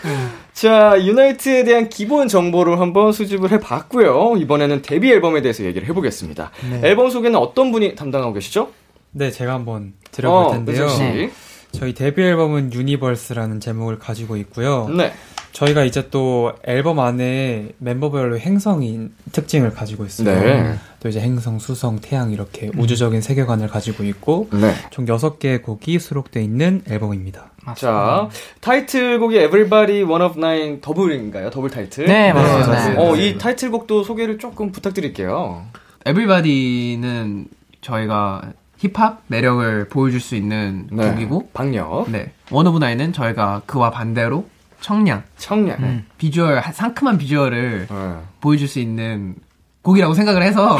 자, 0.53 0.95
유나이트에 0.99 1.63
대한 1.63 1.87
기본 1.87 2.27
정보를 2.27 2.79
한번 2.79 3.13
수집을 3.13 3.51
해봤고요. 3.51 4.35
이번에는 4.37 4.81
데뷔 4.81 5.11
앨범에 5.11 5.41
대해서 5.41 5.63
얘기를 5.63 5.87
해보겠습니다. 5.87 6.51
앨범 6.83 7.09
소개는 7.09 7.39
어떤 7.39 7.71
분이 7.71 7.95
담당하고 7.95 8.33
계시죠? 8.33 8.69
네, 9.11 9.31
제가 9.31 9.53
한번 9.53 9.93
드려볼 10.11 10.45
어, 10.45 10.51
텐데요. 10.51 10.87
네. 10.97 11.31
저희 11.71 11.93
데뷔 11.93 12.23
앨범은 12.23 12.73
YOUNI-BIRTH라는 12.73 13.59
제목을 13.59 13.99
가지고 13.99 14.35
있고요. 14.37 14.89
네. 14.89 15.13
저희가 15.51 15.83
이제 15.83 16.09
또 16.09 16.53
앨범 16.63 16.99
안에 16.99 17.69
멤버별로 17.79 18.37
행성인 18.37 19.13
특징을 19.31 19.71
가지고 19.71 20.05
있어요. 20.05 20.39
네. 20.39 20.75
또 20.99 21.09
이제 21.09 21.19
행성, 21.19 21.59
수성, 21.59 21.99
태양 21.99 22.31
이렇게 22.31 22.69
우주적인 22.77 23.21
세계관을 23.21 23.67
가지고 23.67 24.03
있고 24.03 24.49
네. 24.51 24.73
총 24.91 25.05
6개의 25.05 25.63
곡이 25.63 25.99
수록되어 25.99 26.43
있는 26.43 26.81
앨범입니다. 26.87 27.51
자, 27.75 28.29
타이틀곡이 28.61 29.35
Everybody 29.37 30.03
One 30.03 30.23
of 30.23 30.37
Nine 30.37 30.79
더블인가요? 30.81 31.49
더블 31.49 31.69
타이틀? 31.69 32.05
네, 32.05 32.31
맞습니다. 32.31 33.01
어, 33.01 33.15
이 33.15 33.37
타이틀곡도 33.37 34.03
소개를 34.03 34.37
조금 34.37 34.71
부탁드릴게요. 34.71 35.65
Everybody는 36.05 37.47
저희가 37.81 38.53
힙합 38.77 39.21
매력을 39.27 39.87
보여줄 39.89 40.21
수 40.21 40.35
있는 40.35 40.87
네. 40.91 41.09
곡이고, 41.09 41.49
박력, 41.53 42.09
네. 42.09 42.31
One 42.51 42.67
of 42.67 42.77
Nine은 42.79 43.11
저희가 43.11 43.63
그와 43.65 43.89
반대로 43.91 44.47
청량, 44.81 45.23
청량. 45.37 46.05
비주얼, 46.17 46.61
상큼한 46.73 47.17
비주얼을 47.17 47.87
네. 47.89 48.15
보여줄 48.41 48.67
수 48.67 48.79
있는 48.79 49.35
곡이라고 49.81 50.13
생각을 50.13 50.43
해서 50.43 50.77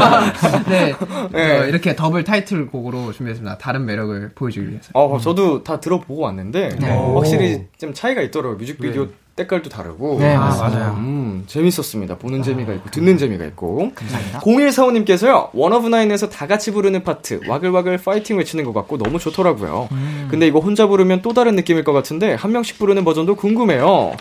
네, 0.68 0.94
네. 1.32 1.58
어, 1.58 1.64
이렇게 1.66 1.94
더블 1.94 2.24
타이틀 2.24 2.66
곡으로 2.66 3.12
준비했습니다. 3.12 3.58
다른 3.58 3.84
매력을 3.84 4.32
보여주기 4.34 4.70
위해서. 4.70 4.90
어, 4.94 5.18
저도 5.18 5.62
다 5.62 5.80
들어보고 5.80 6.22
왔는데 6.22 6.76
네. 6.80 6.88
확실히 6.88 7.66
좀 7.78 7.92
차이가 7.92 8.22
있더라고요. 8.22 8.56
뮤직비디오 8.56 9.08
때깔도 9.38 9.70
다르고. 9.70 10.18
네. 10.18 10.36
맞아요. 10.36 10.94
음, 10.98 11.44
재밌었습니다. 11.46 12.18
보는 12.18 12.42
재미가 12.42 12.72
있고 12.74 12.90
듣는 12.90 13.16
재미가 13.18 13.44
있고. 13.46 13.92
감사합니다. 13.94 14.40
0145님께서요. 14.40 15.50
원어브나인에서 15.52 16.28
다 16.28 16.46
같이 16.46 16.72
부르는 16.72 17.04
파트 17.04 17.40
와글와글 17.46 17.98
파이팅 17.98 18.38
외치는 18.38 18.64
것 18.64 18.72
같고 18.74 18.98
너무 18.98 19.18
좋더라고요. 19.18 19.88
근데 20.30 20.46
이거 20.46 20.58
혼자 20.58 20.86
부르면 20.86 21.22
또 21.22 21.32
다른 21.32 21.54
느낌일 21.56 21.84
것 21.84 21.92
같은데 21.92 22.34
한 22.34 22.52
명씩 22.52 22.78
부르는 22.78 23.04
버전도 23.04 23.36
궁금해요. 23.36 24.12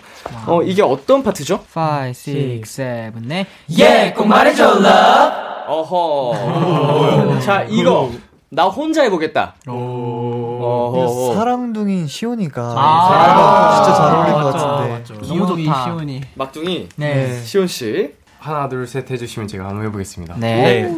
어, 0.45 0.61
이게 0.63 0.81
어떤 0.83 1.23
파트죠? 1.23 1.63
5, 1.75 2.07
6, 2.09 2.65
7, 2.65 3.11
8. 3.27 3.45
예, 3.79 4.13
꼭 4.15 4.27
말해줘, 4.27 4.63
love. 4.63 5.47
어허. 5.67 7.39
자, 7.41 7.63
이거 7.69 8.09
나 8.49 8.65
혼자 8.65 9.01
해보겠다. 9.03 9.55
어허. 9.67 11.35
사랑둥인 11.35 12.07
시온이가 12.07 12.61
아. 12.77 13.83
진짜 13.83 13.97
잘 13.97 14.15
어울릴 14.15 14.33
것 14.33 14.53
같은데. 14.53 14.93
맞죠. 14.93 15.13
너무 15.27 15.47
좋다. 15.65 15.83
시온이. 15.83 16.21
막둥이 16.35 16.89
네. 16.95 17.41
시온 17.43 17.67
씨. 17.67 18.13
하나, 18.39 18.69
둘, 18.69 18.87
셋 18.87 19.09
해주시면 19.11 19.47
제가 19.49 19.65
한번 19.67 19.85
해보겠습니다. 19.87 20.35
네. 20.37 20.89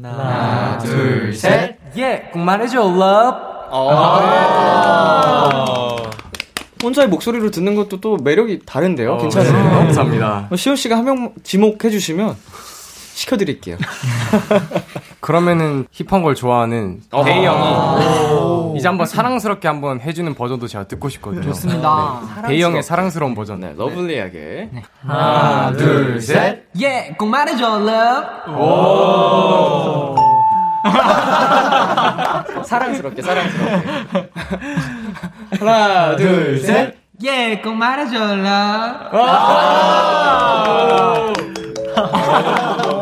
하나, 0.00 0.78
둘, 0.78 1.34
셋. 1.34 1.76
예, 1.96 2.28
꼭 2.32 2.38
말해줘, 2.40 2.78
love. 2.80 3.38
아. 4.62 5.96
혼자의 6.82 7.08
목소리로 7.08 7.50
듣는 7.50 7.74
것도 7.74 8.00
또 8.00 8.16
매력이 8.16 8.60
다른데요. 8.66 9.18
괜찮은데요? 9.18 9.62
감사합니다. 9.70 10.48
어, 10.50 10.56
시온 10.56 10.76
씨가 10.76 10.96
한 10.98 11.04
명 11.04 11.32
지목해 11.42 11.90
주시면 11.90 12.36
시켜드릴게요. 13.14 13.76
그러면은 15.20 15.86
힙한 15.92 16.22
걸 16.22 16.34
좋아하는 16.34 17.00
어. 17.12 17.24
데이 17.24 17.44
형이 17.44 18.76
이제 18.76 18.88
한번 18.88 19.06
사랑스럽게 19.06 19.68
한번 19.68 20.00
해주는 20.00 20.34
버전도 20.34 20.66
제가 20.66 20.88
듣고 20.88 21.08
싶거든요. 21.08 21.42
좋습니다. 21.42 22.20
데이 22.48 22.62
형의 22.62 22.82
사랑스러운 22.82 23.34
버전. 23.34 23.60
네, 23.60 23.74
lovely하게. 23.76 24.70
하나, 25.06 25.72
둘, 25.76 26.20
셋. 26.20 26.64
예, 26.80 27.14
꼭 27.18 27.26
말해줘, 27.26 27.80
love. 27.80 28.26
사랑스럽게, 32.64 33.22
사랑스럽게. 33.22 34.30
하나, 35.60 36.16
둘, 36.16 36.58
셋. 36.58 36.96
예, 37.24 37.60
꼭 37.62 37.74
말해줘라. 37.74 39.10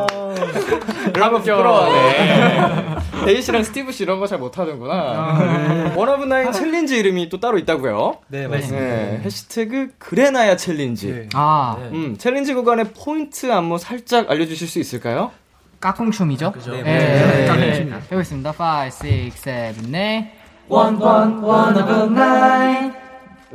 여러분 1.16 1.40
부끄러워하네. 1.40 3.00
데이 3.26 3.42
씨랑 3.42 3.62
스티브 3.64 3.92
씨 3.92 4.02
이런 4.04 4.18
거 4.18 4.26
잘 4.26 4.38
못하는구나. 4.38 5.92
One 5.96 6.13
of 6.13 6.24
Nine 6.24 6.52
challenge 6.52 6.96
이름이 6.98 7.28
또 7.28 7.38
따로 7.40 7.58
있다고요? 7.58 8.18
네, 8.28 8.46
맞습니다. 8.46 8.78
네, 8.80 9.20
해시태그 9.24 9.94
그래나야 9.98 10.56
challenge. 10.56 11.28
아, 11.34 11.76
음, 11.92 12.16
challenge 12.18 12.54
구간의 12.54 12.86
포인트 12.96 13.50
안무 13.52 13.78
살짝 13.78 14.30
알려주실 14.30 14.68
수 14.68 14.78
있을까요? 14.78 15.32
까꿍춤이죠? 15.80 16.52
그죠. 16.52 16.72
네. 16.72 16.82
네. 16.82 17.46
까꿍춤. 17.46 17.92
해보겠습니다. 18.06 18.50
5, 18.50 18.86
6, 19.06 19.36
7, 19.36 19.74
8. 19.92 20.30
One, 20.68 20.96
one, 21.02 21.42
one 21.42 21.78
of 21.78 21.90
nine. 21.90 22.96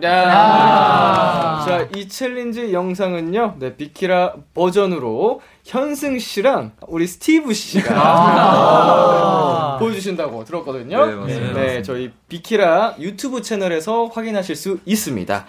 야. 0.04 1.64
자, 1.66 1.88
이 1.96 2.08
challenge 2.10 2.74
영상은요, 2.74 3.56
네, 3.60 3.76
비키라 3.76 4.34
버전으로 4.54 5.42
현승 5.66 6.20
씨랑 6.20 6.74
우리 6.88 7.08
스티브 7.08 7.54
씨가 7.54 7.96
아. 7.98 9.78
보여주신다고 9.82 10.46
들었거든요. 10.46 11.06
네, 11.06 11.16
맞습니다. 11.16 11.54
네, 11.60 11.82
저희 11.82 12.12
비키라 12.30 12.96
유튜브 13.00 13.42
채널에서 13.42 14.06
확인하실 14.06 14.56
수 14.56 14.78
있습니다. 14.86 15.46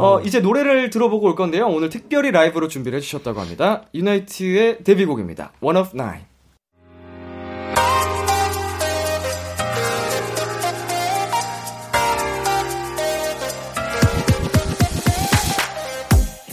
어, 0.00 0.20
이제 0.24 0.40
노래를 0.40 0.88
들어보고 0.90 1.26
올 1.26 1.36
건데요. 1.36 1.66
오늘 1.66 1.90
특별히 1.90 2.30
라이브로 2.30 2.68
준비를 2.68 2.96
해주셨다고 2.96 3.40
합니다. 3.40 3.82
유나이트의 3.94 4.82
데뷔곡입니다. 4.84 5.52
One 5.60 5.78
of 5.78 5.90
Nine. 5.94 6.24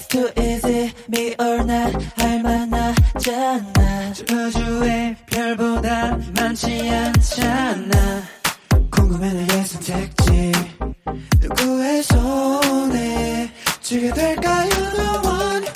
too 0.09 0.29
easy, 0.37 0.93
me 1.09 1.35
or 1.39 1.59
not 1.63 1.93
할 2.17 2.39
만 2.41 2.69
하잖아. 3.15 4.13
우주의 4.31 5.15
별보다 5.25 6.17
많지 6.37 6.89
않잖아. 6.89 8.23
궁금해 8.91 9.31
나의 9.33 9.65
선택지. 9.65 10.51
누구의 11.39 12.03
손에 12.03 13.51
쥐게 13.81 14.13
될까요? 14.13 14.69
너의 14.97 15.74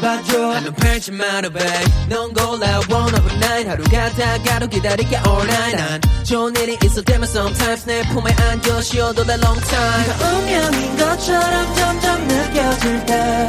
나 0.00 0.16
나를 0.16 0.22
봐줘. 0.22 0.50
한눈 0.52 0.74
팔지 0.74 1.12
마라 1.12 1.48
babe. 1.50 1.92
넌 2.08 2.32
골라 2.32 2.80
one 2.88 3.14
of 3.14 3.30
a 3.30 3.36
night 3.36 3.68
하루 3.68 3.84
가 3.84 4.10
다가도 4.10 4.68
기다릴게 4.68 5.16
all 5.26 5.42
night. 5.42 5.76
난 5.76 6.00
좋은 6.24 6.54
일이 6.56 6.78
있을 6.84 7.04
때면 7.04 7.24
sometimes 7.28 7.86
내 7.86 8.02
품에 8.08 8.32
안겨 8.50 8.80
쉬어도 8.80 9.24
돼 9.24 9.34
long 9.34 9.60
time. 9.60 10.06
네가 10.06 10.28
운명인 10.28 10.96
것처럼 10.96 11.74
점점 11.74 12.28
느껴질 12.28 13.06
때 13.06 13.48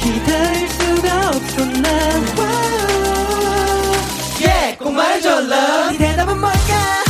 기다릴 0.00 0.68
수가 0.68 1.28
없어 1.28 1.64
난 1.64 2.26
Yeah 4.40 4.78
꼭 4.78 4.92
말해줘 4.92 5.30
love. 5.40 5.98
네 5.98 5.98
대답은 5.98 6.40
뭘까 6.40 7.05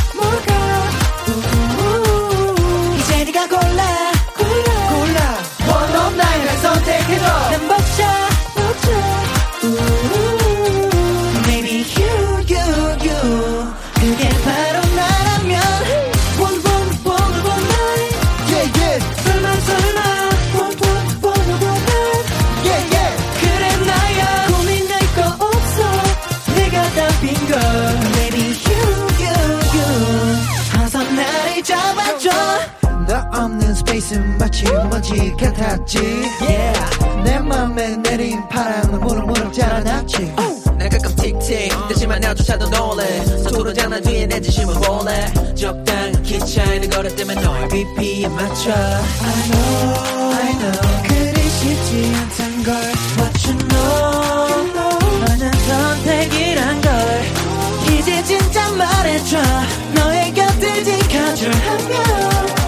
너 33.06 33.24
없는 33.32 33.74
스페이스는 33.74 34.38
마치 34.38 34.64
먼지 34.64 35.32
같았지? 35.38 35.98
Yeah. 36.40 36.80
내 37.24 37.38
맘에 37.38 37.96
내린 37.96 38.46
바람은 38.48 39.00
무럭무럭 39.00 39.52
자라났지. 39.52 40.34
난 40.76 40.88
가끔 40.90 41.14
틱틱 41.16 41.72
대지만 41.88 42.20
나조차도 42.20 42.68
놀래 42.68 43.24
서투른 43.24 43.74
장난 43.74 44.02
뒤에 44.02 44.26
내 44.26 44.40
진심을 44.40 44.74
볼래 44.74 45.32
적당한 45.54 46.22
키 46.22 46.38
차이는 46.38 46.90
걸을 46.90 47.14
때면 47.16 47.36
너의 47.42 47.68
BP에 47.68 48.28
맞춰. 48.28 48.72
I 48.72 49.42
know 49.50 50.34
I 50.34 50.52
know. 50.58 51.02
그리 51.08 51.48
쉽지 51.48 52.12
않단 52.14 52.62
걸 52.64 52.74
But 53.16 53.48
you 53.48 53.58
know. 53.68 54.72
너는 55.20 55.52
선택이란 55.52 56.80
걸 56.82 56.90
이제 57.98 58.22
진짜 58.24 58.68
말해줘. 58.72 59.38
너의 59.94 60.34
곁을 60.34 60.84
지켜줄하면 60.84 62.65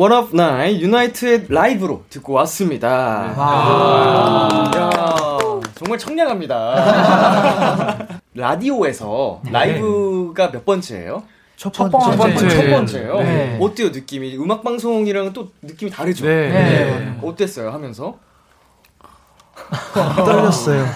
One 0.00 0.14
of 0.14 0.30
Nine 0.34 0.80
유나이트의 0.80 1.44
라이브로 1.50 2.04
듣고 2.08 2.32
왔습니다. 2.32 3.34
와. 3.36 4.70
야, 4.74 5.18
정말 5.74 5.98
청량합니다. 5.98 8.06
라디오에서 8.34 9.42
라이브가 9.50 10.52
몇 10.52 10.64
번째예요? 10.64 11.22
첫 11.58 11.70
첫 11.74 11.90
번째. 11.90 12.16
번째. 12.16 12.48
첫 12.48 12.70
번째예요. 12.70 13.16
네. 13.18 13.58
어때요 13.60 13.90
느낌이? 13.90 14.38
음악 14.38 14.64
방송이랑은 14.64 15.34
또 15.34 15.50
느낌이 15.60 15.90
다르죠. 15.90 16.24
네. 16.24 16.48
네. 16.48 17.18
어땠어요 17.22 17.70
하면서? 17.70 18.16
떨렸어요. 20.16 20.86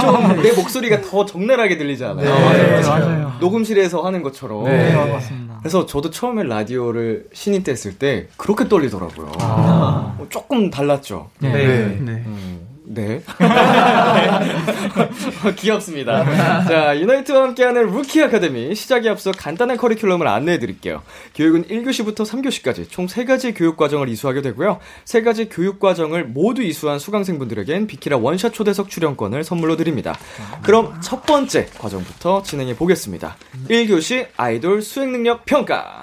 좀 0.00 0.42
내 0.42 0.52
목소리가 0.52 1.00
더 1.02 1.24
적나라하게 1.24 1.78
들리지 1.78 2.04
않아요? 2.04 2.32
네, 2.52 2.80
맞아요. 2.82 3.32
녹음실에서 3.40 4.02
하는 4.02 4.22
것처럼. 4.22 4.64
네, 4.64 4.94
맞습니다. 4.94 5.56
그래서 5.60 5.86
저도 5.86 6.10
처음에 6.10 6.44
라디오를 6.44 7.26
신인 7.32 7.62
때 7.62 7.72
했을 7.72 7.98
때 7.98 8.28
그렇게 8.36 8.68
떨리더라고요. 8.68 9.32
어, 9.40 10.26
조금 10.28 10.70
달랐죠. 10.70 11.28
네. 11.38 11.50
네. 11.52 11.66
네. 12.00 12.12
음, 12.26 12.60
네. 12.92 13.22
귀엽습니다. 15.56 16.64
자, 16.64 16.98
유나이트와 16.98 17.42
함께하는 17.42 17.86
루키 17.86 18.20
아카데미 18.20 18.74
시작에 18.74 19.08
앞서 19.08 19.30
간단한 19.30 19.76
커리큘럼을 19.76 20.26
안내해 20.26 20.58
드릴게요. 20.58 21.02
교육은 21.36 21.66
1교시부터 21.66 22.26
3교시까지 22.26 22.90
총 22.90 23.06
3가지 23.06 23.56
교육 23.56 23.76
과정을 23.76 24.08
이수하게 24.08 24.42
되고요. 24.42 24.80
3가지 25.04 25.48
교육 25.52 25.78
과정을 25.78 26.24
모두 26.24 26.62
이수한 26.62 26.98
수강생분들에겐 26.98 27.86
비키라 27.86 28.16
원샷 28.16 28.52
초대석 28.52 28.90
출연권을 28.90 29.44
선물로 29.44 29.76
드립니다. 29.76 30.18
그럼 30.62 31.00
첫 31.00 31.24
번째 31.24 31.66
과정부터 31.78 32.42
진행해 32.42 32.74
보겠습니다. 32.74 33.36
1교시 33.68 34.26
아이돌 34.36 34.82
수행 34.82 35.12
능력 35.12 35.44
평가. 35.44 36.00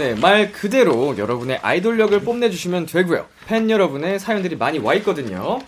네, 0.00 0.14
말 0.14 0.50
그대로 0.50 1.18
여러분의 1.18 1.58
아이돌력을 1.60 2.18
뽐내주시면 2.22 2.86
되고요. 2.86 3.26
팬 3.46 3.68
여러분의 3.68 4.18
사연들이 4.18 4.56
많이 4.56 4.78
와 4.78 4.94
있거든요. 4.94 5.58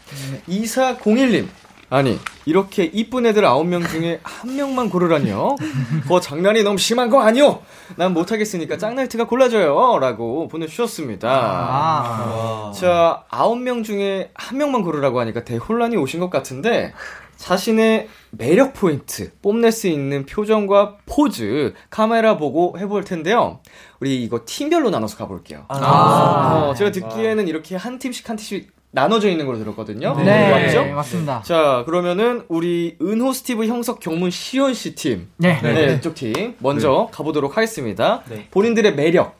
2401님. 0.48 1.48
아니, 1.90 2.18
이렇게 2.46 2.84
이쁜 2.84 3.26
애들 3.26 3.42
9명 3.42 3.86
중에 3.86 4.20
한 4.22 4.56
명만 4.56 4.88
고르라뇨? 4.88 5.56
그거 6.04 6.18
장난이 6.20 6.62
너무 6.62 6.78
심한 6.78 7.10
거 7.10 7.20
아니요? 7.20 7.60
난 7.96 8.14
못하겠으니까 8.14 8.78
짱나이트가 8.78 9.26
골라줘요. 9.26 9.98
라고 9.98 10.48
보내주셨습니다. 10.48 11.28
아. 11.30 12.72
자, 12.74 13.24
9명 13.30 13.84
중에 13.84 14.30
한 14.32 14.56
명만 14.56 14.80
고르라고 14.80 15.20
하니까 15.20 15.44
대혼란이 15.44 15.98
오신 15.98 16.20
것 16.20 16.30
같은데, 16.30 16.94
자신의 17.42 18.08
매력 18.30 18.72
포인트, 18.72 19.32
뽐낼 19.42 19.72
수 19.72 19.88
있는 19.88 20.26
표정과 20.26 20.98
포즈, 21.06 21.74
카메라 21.90 22.36
보고 22.36 22.78
해볼 22.78 23.02
텐데요. 23.02 23.58
우리 23.98 24.22
이거 24.22 24.42
팀별로 24.46 24.90
나눠서 24.90 25.16
가볼게요. 25.16 25.64
아. 25.68 26.68
어, 26.68 26.74
제가 26.74 26.92
듣기에는 26.92 27.48
이렇게 27.48 27.74
한 27.74 27.98
팀씩 27.98 28.28
한 28.28 28.36
팀씩 28.36 28.70
나눠져 28.92 29.28
있는 29.28 29.46
걸로 29.46 29.58
들었거든요. 29.58 30.14
네, 30.22 30.50
맞죠? 30.50 30.84
맞습니다. 30.94 31.42
자, 31.42 31.82
그러면은 31.84 32.44
우리 32.46 32.96
은호 33.02 33.32
스티브 33.32 33.66
형석 33.66 33.98
경문 33.98 34.30
시온 34.30 34.72
씨 34.72 34.94
팀. 34.94 35.28
네. 35.36 35.60
네, 35.62 35.94
이쪽 35.94 36.14
팀 36.14 36.54
먼저 36.60 37.08
가보도록 37.10 37.56
하겠습니다. 37.56 38.22
본인들의 38.52 38.94
매력. 38.94 39.36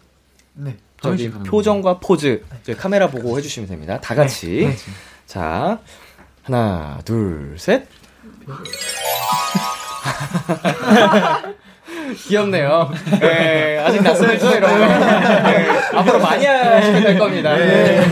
네. 0.55 0.77
저기 1.01 1.31
표정과 1.31 2.01
포즈 2.01 2.45
카메라 2.79 3.09
보고 3.09 3.39
해주시면 3.39 3.69
됩니다. 3.69 4.01
다 4.01 4.17
같이. 4.17 4.69
자, 5.27 5.79
하나, 6.43 6.99
둘, 7.05 7.55
셋. 7.59 7.87
귀엽네요. 12.27 12.91
네, 13.21 13.79
아직 13.79 14.03
낯설죠, 14.03 14.51
이런 14.57 14.79
거. 14.79 14.87
네, 14.87 15.69
앞으로 15.95 16.19
많이 16.19 16.45
하시면 16.45 17.03
될 17.03 17.19
겁니다. 17.19 17.55
네. 17.57 18.05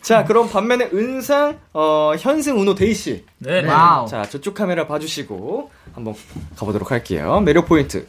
자, 0.00 0.24
그럼 0.24 0.48
반면에 0.48 0.88
은상, 0.92 1.58
어, 1.74 2.12
현승, 2.18 2.58
운호, 2.58 2.74
데이씨. 2.74 3.24
네. 3.38 3.64
Wow. 3.66 4.08
자, 4.08 4.22
저쪽 4.22 4.54
카메라 4.54 4.86
봐주시고, 4.86 5.70
한번 5.94 6.14
가보도록 6.56 6.90
할게요. 6.90 7.40
매력 7.44 7.66
포인트. 7.66 8.06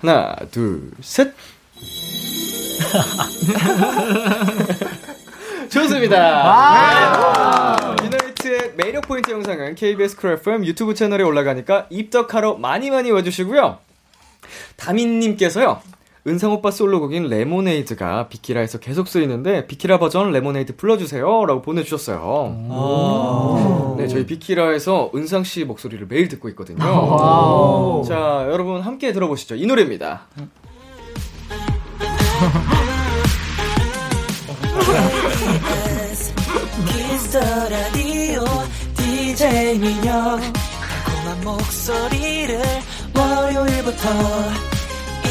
하나, 0.00 0.34
둘, 0.50 0.90
셋. 1.02 1.34
좋습니다. 5.68 7.76
네. 7.96 8.01
유나이트의 8.01 8.74
매력 8.76 9.08
포인트 9.08 9.30
영상은 9.30 9.74
KBS 9.74 10.16
쿨 10.16 10.32
FM 10.32 10.66
유튜브 10.66 10.92
채널에 10.92 11.24
올라가니까 11.24 11.86
입덕하러 11.88 12.56
많이 12.56 12.90
많이 12.90 13.10
와주시고요. 13.10 13.78
다민님께서요. 14.76 15.80
은상 16.26 16.52
오빠 16.52 16.70
솔로곡인 16.70 17.28
레모네이드가 17.28 18.28
비키라에서 18.28 18.78
계속 18.78 19.08
쓰이는데 19.08 19.66
비키라 19.66 19.98
버전 19.98 20.32
레모네이드 20.32 20.76
불러주세요 20.76 21.46
라고 21.46 21.62
보내주셨어요. 21.62 23.96
네, 23.96 24.06
저희 24.06 24.26
비키라에서 24.26 25.12
은상 25.14 25.44
씨 25.44 25.64
목소리를 25.64 26.06
매일 26.06 26.28
듣고 26.28 26.50
있거든요. 26.50 28.02
자, 28.06 28.46
여러분 28.50 28.82
함께 28.82 29.14
들어보시죠. 29.14 29.54
이 29.54 29.64
노래입니다. 29.66 30.26
라디오 38.32 38.44
DJ 38.96 39.78
민혁 39.78 40.40
달콤한 40.40 41.44
목소리를 41.44 42.62
월요일부터 43.14 44.08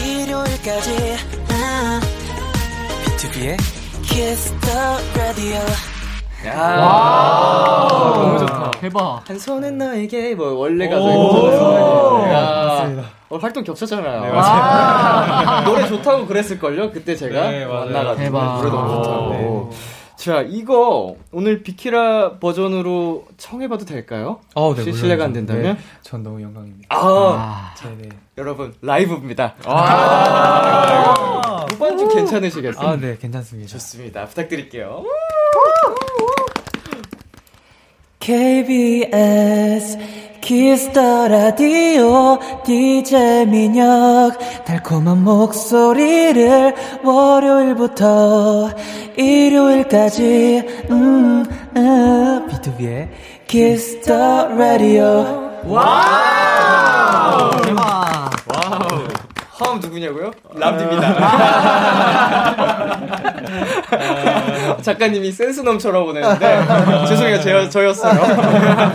일요일까지 0.05 1.17
비투비의 3.05 3.57
키스 4.03 4.53
더 4.59 5.19
라디오 5.19 5.55
야, 6.45 7.87
너무 7.89 8.39
좋다. 8.39 8.71
대박. 8.79 9.21
한 9.27 9.37
손은 9.39 9.77
너에게 9.79 10.35
뭐 10.35 10.53
원래 10.53 10.87
가서 10.87 11.11
야, 12.31 13.03
어, 13.29 13.37
활동 13.37 13.63
겹쳤잖아요. 13.63 14.21
네, 14.21 14.31
맞아요. 14.31 15.63
노래 15.65 15.87
좋다고 15.87 16.25
그랬을걸요? 16.27 16.91
그때 16.91 17.15
제가 17.15 17.49
네. 17.49 17.65
만나가지고 17.65 18.23
대박. 18.23 18.57
노래 18.57 18.69
너무 18.71 18.93
좋다고. 18.95 19.71
자, 20.21 20.41
이거 20.47 21.15
오늘 21.31 21.63
비키라 21.63 22.37
버전으로 22.37 23.25
청해봐도 23.37 23.85
될까요? 23.85 24.39
어, 24.53 24.69
물론이죠. 24.69 24.95
실례가 24.95 25.23
안 25.23 25.33
된다면? 25.33 25.63
네, 25.63 25.77
전 26.03 26.21
너무 26.21 26.39
영광입니다. 26.43 26.89
아, 26.91 27.73
네, 27.83 27.95
네. 28.03 28.09
여러분 28.37 28.71
라이브입니다. 28.83 29.55
아, 29.65 31.15
후반 31.71 31.97
좀 31.97 32.13
괜찮으시겠어요? 32.13 32.87
아, 32.87 32.97
네, 32.97 33.17
괜찮습니다. 33.17 33.67
좋습니다. 33.71 34.27
부탁드릴게요. 34.27 35.03
KBS 38.21 39.97
키스 40.41 40.91
더 40.91 41.27
라디오 41.27 42.37
DJ 42.63 43.47
민혁. 43.47 44.37
달콤한 44.63 45.23
목소리를 45.23 46.73
월요일부터 47.03 48.69
일요일까지 49.17 50.63
음, 50.91 51.43
음, 51.75 52.47
BTOB의 52.47 53.09
Kiss 53.47 54.01
the 54.01 54.47
Radio 54.49 55.49
대박. 57.63 57.90
화음 59.61 59.79
누구냐고요? 59.79 60.31
람디입니다. 60.55 61.11
작가님이 64.81 65.31
센스 65.31 65.61
넘쳐라고 65.61 66.07
보내는데 66.07 66.65
죄송해요, 67.07 67.39
제, 67.41 67.69
저였어요. 67.69 68.19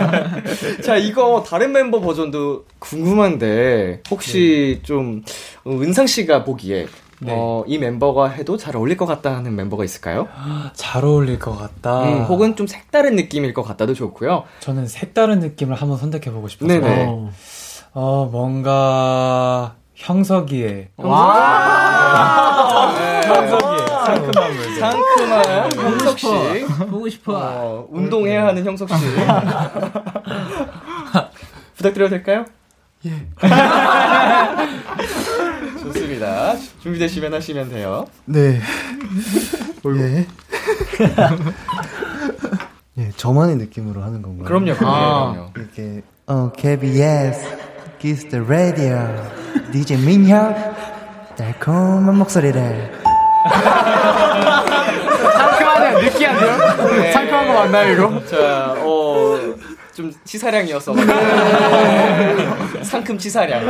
자, 0.83 0.97
이거 0.97 1.43
다른 1.47 1.71
멤버 1.71 2.01
버전도 2.01 2.65
궁금한데 2.79 4.01
혹시 4.11 4.81
좀 4.83 5.23
어, 5.63 5.71
은상 5.71 6.05
씨가 6.07 6.43
보기에 6.43 6.87
네. 7.19 7.33
어, 7.35 7.63
이 7.65 7.77
멤버가 7.79 8.27
해도 8.29 8.57
잘 8.57 8.75
어울릴 8.75 8.95
것 8.97 9.05
같다 9.05 9.35
하는 9.35 9.55
멤버가 9.55 9.83
있을까요? 9.83 10.27
잘 10.75 11.03
어울릴 11.03 11.39
것 11.39 11.57
같다. 11.57 12.03
음, 12.03 12.23
혹은 12.23 12.55
좀 12.55 12.67
색다른 12.67 13.15
느낌일 13.15 13.53
것 13.53 13.63
같다도 13.63 13.93
좋고요. 13.95 14.43
저는 14.59 14.85
색다른 14.87 15.39
느낌을 15.39 15.75
한번 15.75 15.97
선택해 15.97 16.29
보고 16.31 16.47
싶어서. 16.47 16.67
네네. 16.71 17.05
어. 17.07 17.31
어, 17.93 18.29
뭔가 18.31 19.75
형석이의 19.97 20.89
와. 20.97 22.91
형석이의 23.25 23.87
상큼함을. 24.05 24.75
상큼한 24.79 25.71
형석 25.73 26.19
씨. 26.19 26.27
보고 26.89 27.09
싶어. 27.09 27.33
어, 27.35 27.87
운동해야 27.89 28.45
하는 28.47 28.63
형석 28.63 28.89
씨. 28.89 28.95
부탁드려도 31.77 32.09
될까요? 32.11 32.45
예. 33.05 33.27
좋습니다. 35.83 36.55
준비되시면 36.81 37.33
하시면 37.33 37.69
돼요. 37.69 38.05
네. 38.25 38.59
예. 39.99 40.27
예, 42.99 43.11
저만의 43.15 43.55
느낌으로 43.57 44.01
하는 44.03 44.21
건가요? 44.21 44.45
그럼요, 44.45 44.75
그럼요. 44.75 44.95
아. 44.95 45.49
이렇게 45.55 46.01
어 46.27 46.51
KBS 46.51 47.57
Kiss 47.99 48.27
the 48.29 48.43
Radio 48.45 48.97
DJ 49.71 49.97
민혁 49.97 50.55
달콤한 51.35 52.15
목소리를 52.17 52.91
상큼하네요. 55.33 55.99
느끼한데요? 56.01 56.57
네. 57.01 57.11
상큼한 57.11 57.47
거 57.47 57.53
맞나요, 57.53 57.93
이거? 57.93 58.25
자, 58.25 58.73
어, 58.77 59.37
좀 59.93 60.11
치사량이었어. 60.25 60.93
상큼 62.83 63.17
치사량. 63.17 63.67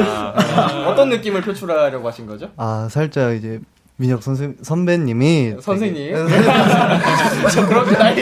어떤 0.88 1.10
느낌을 1.10 1.42
표출하려고 1.42 2.08
하신 2.08 2.26
거죠? 2.28 2.50
아 2.58 2.88
살짝 2.92 3.34
이제 3.36 3.60
민혁 4.00 4.22
선생 4.22 4.56
선배님이 4.62 5.56
선생님. 5.60 6.14
되게- 6.28 6.44
저 7.52 7.66
그렇게 7.68 7.98
나이 7.98 8.16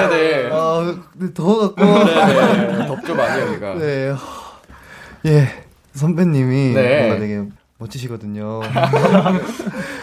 네네. 0.09 0.49
아 0.53 0.95
더워갖고 1.33 1.83
네네. 2.05 2.87
덥죠, 2.87 3.15
많이 3.15 3.41
여기가. 3.41 3.73
네. 3.75 4.13
예 5.25 5.47
선배님이 5.93 6.73
네. 6.73 6.99
뭔가 7.01 7.19
되게 7.19 7.41
멋지시거든요. 7.79 8.61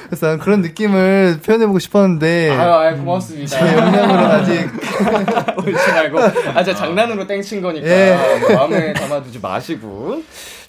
그래서 0.07 0.26
난 0.28 0.38
그런 0.38 0.61
느낌을 0.61 1.40
표현해보고 1.44 1.78
싶었는데 1.78 2.50
아유, 2.50 2.72
아유, 2.74 2.96
고맙습니다. 2.98 3.59
제 3.59 3.72
역량으로는 3.76 4.24
아직 4.30 4.70
울지 5.66 5.92
말고. 5.92 6.20
아, 6.54 6.62
제가 6.62 6.76
장난으로 6.76 7.26
땡친 7.26 7.62
거니까. 7.62 7.87
예. 7.88 8.16
마음에 8.54 8.92
담아두지 8.92 9.40
마시고. 9.40 10.22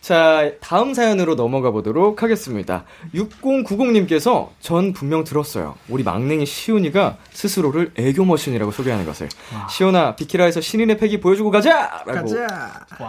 자, 0.05 0.51
다음 0.61 0.93
사연으로 0.93 1.33
넘어가 1.33 1.71
보도록 1.71 2.21
하겠습니다. 2.21 2.83
6090님께서 3.15 4.49
전 4.59 4.93
분명 4.93 5.23
들었어요. 5.23 5.77
우리 5.89 6.03
막냉이 6.03 6.45
시온이가 6.45 7.17
스스로를 7.31 7.91
애교 7.95 8.23
머신이라고 8.23 8.71
소개하는 8.71 9.03
것을. 9.07 9.29
시온아, 9.67 10.15
비키라에서 10.15 10.61
신인의 10.61 10.99
패기 10.99 11.19
보여주고 11.19 11.49
가자! 11.49 12.03
라고 12.05 12.29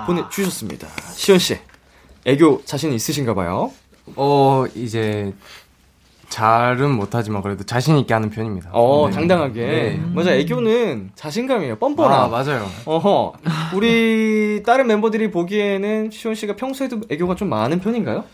보내주셨습니다. 0.07 0.89
시온씨, 1.13 1.59
애교 2.25 2.63
자신 2.65 2.95
있으신가 2.95 3.35
봐요. 3.35 3.73
어, 4.15 4.65
이제, 4.75 5.35
잘은 6.37 6.91
못하지만 6.91 7.41
그래도 7.41 7.65
자신 7.65 7.97
있게 7.97 8.13
하는 8.13 8.29
편입니다. 8.29 8.69
어, 8.75 9.07
네. 9.09 9.15
당당하게. 9.15 9.67
네. 9.67 10.03
맞아, 10.13 10.35
애교는 10.35 11.13
자신감이에요. 11.15 11.77
뻔뻔함. 11.77 12.13
아, 12.13 12.29
맞아요. 12.29 12.67
어허. 12.85 13.33
우리 13.75 14.63
다른 14.67 14.87
멤버들이 14.87 15.31
보기에는 15.31 16.11
시온 16.11 16.35
씨가 16.35 16.57
평소에도 16.57 17.01
애교가 17.09 17.37
좀 17.37 17.49
많은 17.49 17.81
편인가요? 17.81 18.25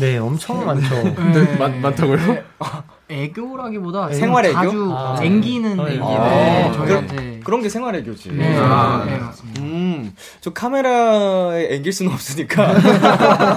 네, 0.00 0.18
엄청 0.18 0.64
많죠. 0.64 0.94
네, 1.02 1.56
많- 1.58 1.80
많다고요? 1.80 2.18
애교라기보다 3.08 4.10
생활 4.12 4.46
애교? 4.46 4.54
자주 4.54 4.92
아. 4.96 5.16
앵기는 5.20 5.78
아, 5.80 5.88
애교. 5.88 6.04
아, 6.04 6.28
네, 6.30 6.62
그런, 6.72 6.86
저희한테 6.86 7.40
그런 7.44 7.60
게 7.62 7.68
생활 7.68 7.94
애교지. 7.96 8.30
네, 8.32 8.56
아, 8.58 9.04
네, 9.04 9.20
음, 9.58 10.14
저 10.40 10.50
카메라에 10.52 11.74
앵길 11.74 11.92
수는 11.92 12.12
없으니까. 12.12 12.74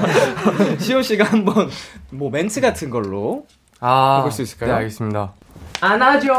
시온 0.79 1.03
씨가 1.03 1.23
한번 1.25 1.69
뭐 2.09 2.29
멘트 2.29 2.59
같은 2.61 2.89
걸로 2.89 3.45
아, 3.79 4.17
해볼 4.19 4.31
수 4.31 4.41
있을까요? 4.41 4.71
네, 4.71 4.75
알겠습니다. 4.77 5.33
안아줘. 5.81 6.33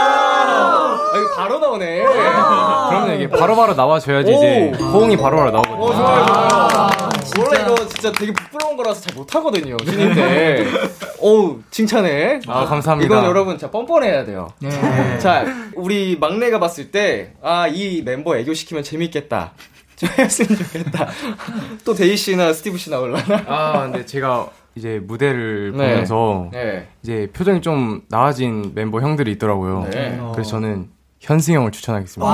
아, 0.00 1.10
이거 1.16 1.34
바로 1.36 1.58
나오네. 1.58 2.04
그러면 2.04 3.16
이게 3.16 3.28
바로바로 3.28 3.74
나와줘야지 3.74 4.30
이제 4.32 4.72
오. 4.80 4.84
호응이 4.84 5.16
바로 5.16 5.38
바로 5.38 5.50
나오거든요. 5.50 5.84
어, 5.84 5.92
좋아요, 5.92 6.26
좋아요. 6.26 6.90
원래 7.38 7.62
이거 7.62 7.79
진짜 8.00 8.18
되게 8.18 8.32
부끄러운 8.32 8.78
거라서 8.78 9.02
잘 9.02 9.14
못하거든요, 9.14 9.76
신인 9.84 10.14
때. 10.14 10.64
어우, 11.20 11.60
칭찬해. 11.70 12.40
아, 12.46 12.64
감사합니다. 12.64 13.14
이건 13.14 13.28
여러분, 13.28 13.58
자, 13.58 13.70
뻔뻔해야 13.70 14.24
돼요. 14.24 14.48
네. 14.58 14.70
자, 15.18 15.44
우리 15.74 16.16
막내가 16.18 16.58
봤을 16.58 16.90
때, 16.90 17.34
아, 17.42 17.68
이 17.68 18.00
멤버 18.02 18.38
애교시키면 18.38 18.82
재밌겠다. 18.84 19.52
좀 19.96 20.08
했으면 20.18 20.56
좋겠다. 20.58 21.08
또 21.84 21.92
데이 21.92 22.16
씨나 22.16 22.54
스티브 22.54 22.78
씨 22.78 22.88
나올라나? 22.88 23.44
아, 23.46 23.82
근데 23.82 24.06
제가 24.06 24.48
이제 24.74 24.98
무대를 24.98 25.72
네. 25.72 25.90
보면서 25.90 26.48
네. 26.52 26.88
이제 27.02 27.28
표정이 27.34 27.60
좀 27.60 28.00
나아진 28.08 28.72
멤버 28.74 29.02
형들이 29.02 29.32
있더라고요. 29.32 29.88
네. 29.90 30.18
그래서 30.32 30.52
저는 30.52 30.88
현승 31.18 31.52
형을 31.54 31.70
추천하겠습니다. 31.70 32.26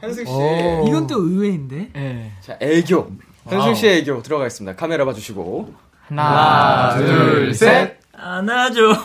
현승 0.00 0.24
씨. 0.24 0.32
이건 0.86 1.08
또 1.08 1.16
의외인데. 1.20 1.90
네. 1.92 2.30
자, 2.40 2.56
애교. 2.60 3.10
현승 3.50 3.74
씨의 3.74 3.98
애교 3.98 4.22
들어가겠습니다. 4.22 4.76
카메라 4.76 5.04
봐주시고. 5.04 5.74
하나, 6.08 6.94
둘, 6.96 7.52
셋. 7.54 7.98
안아줘. 8.16 8.80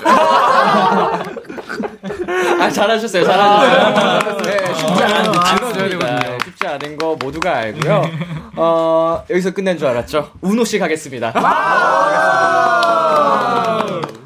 아, 2.59 2.69
잘하셨어요, 2.69 3.23
잘하셨어요. 3.23 4.37
네, 4.43 4.73
쉽지 4.73 5.03
않은 5.03 5.31
들어줘야 5.31 5.87
니다 5.87 6.19
되거든요. 6.19 6.37
쉽지 6.45 6.67
않은 6.67 6.97
거 6.97 7.15
모두가 7.19 7.55
알고요. 7.57 8.03
어, 8.57 9.23
여기서 9.29 9.51
끝낸 9.51 9.77
줄 9.77 9.87
알았죠? 9.87 10.31
우노 10.41 10.65
씨 10.65 10.79
가겠습니다. 10.79 11.31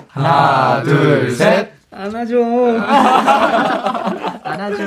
하나, 0.08 0.82
둘, 0.84 1.30
셋. 1.32 1.74
안아줘. 1.92 2.36
안아줘. 4.44 4.84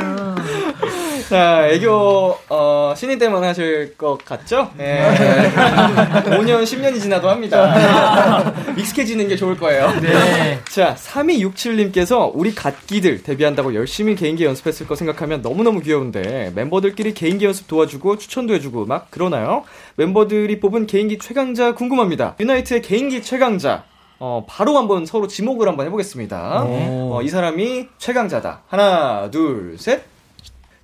자, 1.33 1.67
애교, 1.67 2.37
어, 2.51 2.93
신인 2.95 3.19
때만 3.19 3.43
하실 3.43 3.97
것 3.97 4.23
같죠? 4.23 4.71
예. 4.79 5.01
5년, 6.29 6.63
10년이 6.63 7.01
지나도 7.01 7.27
합니다. 7.31 8.53
익숙해지는 8.77 9.29
게 9.29 9.37
좋을 9.37 9.57
거예요. 9.57 9.99
네. 10.03 10.61
자, 10.69 10.95
3267님께서 10.95 12.31
우리 12.35 12.55
갓기들 12.55 13.23
데뷔한다고 13.23 13.75
열심히 13.75 14.15
개인기 14.15 14.45
연습했을 14.45 14.87
거 14.87 14.95
생각하면 14.95 15.41
너무너무 15.41 15.81
귀여운데 15.81 16.53
멤버들끼리 16.55 17.15
개인기 17.15 17.47
연습 17.47 17.67
도와주고 17.67 18.19
추천도 18.19 18.53
해주고 18.53 18.85
막 18.85 19.11
그러나요? 19.11 19.65
멤버들이 19.97 20.61
뽑은 20.61 20.87
개인기 20.87 21.17
최강자 21.17 21.75
궁금합니다. 21.75 22.37
유나이트의 22.41 22.83
개인기 22.83 23.23
최강자. 23.23 23.85
어, 24.19 24.45
바로 24.47 24.77
한번 24.77 25.07
서로 25.07 25.29
지목을 25.29 25.67
한번 25.67 25.87
해보겠습니다. 25.87 26.65
어, 26.67 27.21
이 27.23 27.29
사람이 27.31 27.89
최강자다. 27.97 28.65
하나, 28.69 29.31
둘, 29.31 29.77
셋. 29.79 30.12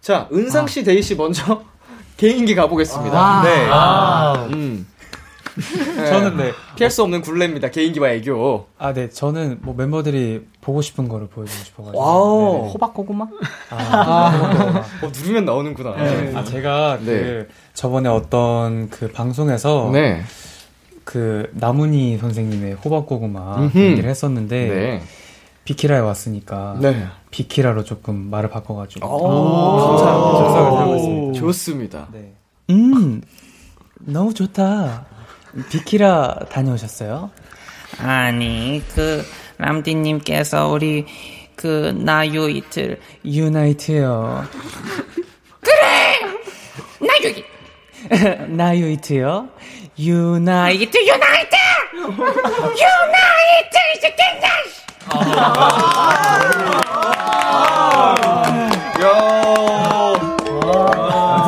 자, 0.00 0.28
은상 0.32 0.66
씨, 0.66 0.84
데이 0.84 1.02
씨 1.02 1.14
먼저 1.14 1.62
개인기 2.16 2.54
가보겠습니다. 2.54 3.18
아. 3.18 3.42
네. 3.42 3.66
아. 3.70 4.48
음. 4.52 4.86
저는 6.08 6.36
네. 6.36 6.52
피할 6.76 6.88
수 6.90 7.02
없는 7.02 7.20
굴레입니다. 7.20 7.70
개인기와 7.70 8.10
애교. 8.12 8.66
아, 8.78 8.92
네. 8.92 9.08
저는 9.10 9.58
뭐 9.62 9.74
멤버들이 9.76 10.46
보고 10.60 10.80
싶은 10.82 11.08
거를 11.08 11.26
보여주고 11.26 11.64
싶어가지고. 11.64 11.98
Wow. 12.00 12.62
네. 12.64 12.70
호박 12.72 12.94
고구마? 12.94 13.26
아, 13.70 14.84
어, 15.02 15.10
누르면 15.12 15.44
나오는구나. 15.44 15.96
네. 15.96 16.32
아, 16.36 16.44
제가 16.44 16.98
네. 17.00 17.04
그 17.06 17.48
저번에 17.74 18.08
어떤 18.08 18.88
그 18.88 19.10
방송에서 19.10 19.90
네. 19.92 20.22
그 21.02 21.50
나문희 21.54 22.18
선생님의 22.18 22.74
호박고구마. 22.74 23.70
얘기를 23.74 24.08
했었는데 24.08 24.68
네. 24.68 25.02
비키라에 25.68 25.98
왔으니까 26.00 26.76
네. 26.80 27.06
비키라로 27.30 27.84
조금 27.84 28.14
말을 28.30 28.48
바꿔가지고 28.48 29.06
오, 29.06 29.98
감사합니다. 29.98 30.96
있습니다. 30.96 31.38
좋습니다. 31.38 32.08
네. 32.10 32.32
음 32.70 33.20
너무 34.00 34.32
좋다. 34.32 35.04
비키라 35.70 36.38
다녀오셨어요? 36.50 37.30
아니, 37.98 38.82
그, 38.94 39.22
람디님께서 39.58 40.68
우리, 40.68 41.04
그, 41.54 41.94
나유 42.02 42.48
이틀. 42.48 43.00
유나이트요. 43.26 44.44
나유 47.00 47.28
이 47.36 47.44
나유이트요? 48.56 49.48
유나이트. 49.98 50.78
나이트, 50.78 50.98
유나이트! 51.06 51.56
유나이트 52.06 53.76
이제 53.96 54.14
캔다! 54.14 54.48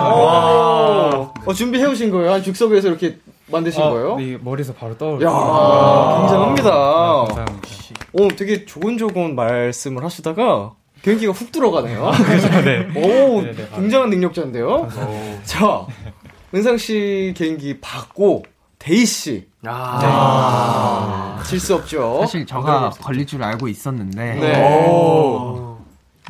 와. 0.01 1.33
어, 1.47 1.53
준비해 1.55 1.85
오신 1.87 2.11
거예요? 2.11 2.33
한 2.33 2.43
즉석에서 2.43 2.89
이렇게 2.89 3.19
만드신 3.47 3.81
거예요? 3.81 4.17
네, 4.17 4.39
머리에서 4.41 4.73
바로 4.73 4.97
떠오르. 4.97 5.25
야, 5.25 5.29
굉장합니다. 6.21 6.71
아, 6.73 7.25
감사합니다. 7.29 7.71
오, 8.13 8.29
되게 8.29 8.65
조곤조곤 8.65 9.35
말씀을 9.35 10.05
하시다가 10.05 10.73
개인기가 11.03 11.33
훅 11.33 11.51
들어가네요. 11.53 12.11
네. 12.65 12.89
오, 12.97 13.43
네, 13.43 13.53
네, 13.55 13.69
굉장한 13.75 14.11
능력자인데요. 14.11 14.89
자, 15.45 15.87
은상 16.55 16.77
씨 16.77 17.33
개인기 17.37 17.81
받고 17.81 18.45
데이 18.81 19.05
씨. 19.07 19.47
아, 19.65 21.39
질수 21.47 21.75
없죠. 21.77 22.19
사실 22.23 22.47
저가 22.47 22.91
걸릴 22.91 23.27
줄 23.27 23.43
알고 23.45 23.69
있었는데. 23.69 24.35
네. 24.35 24.89
오. 24.89 25.79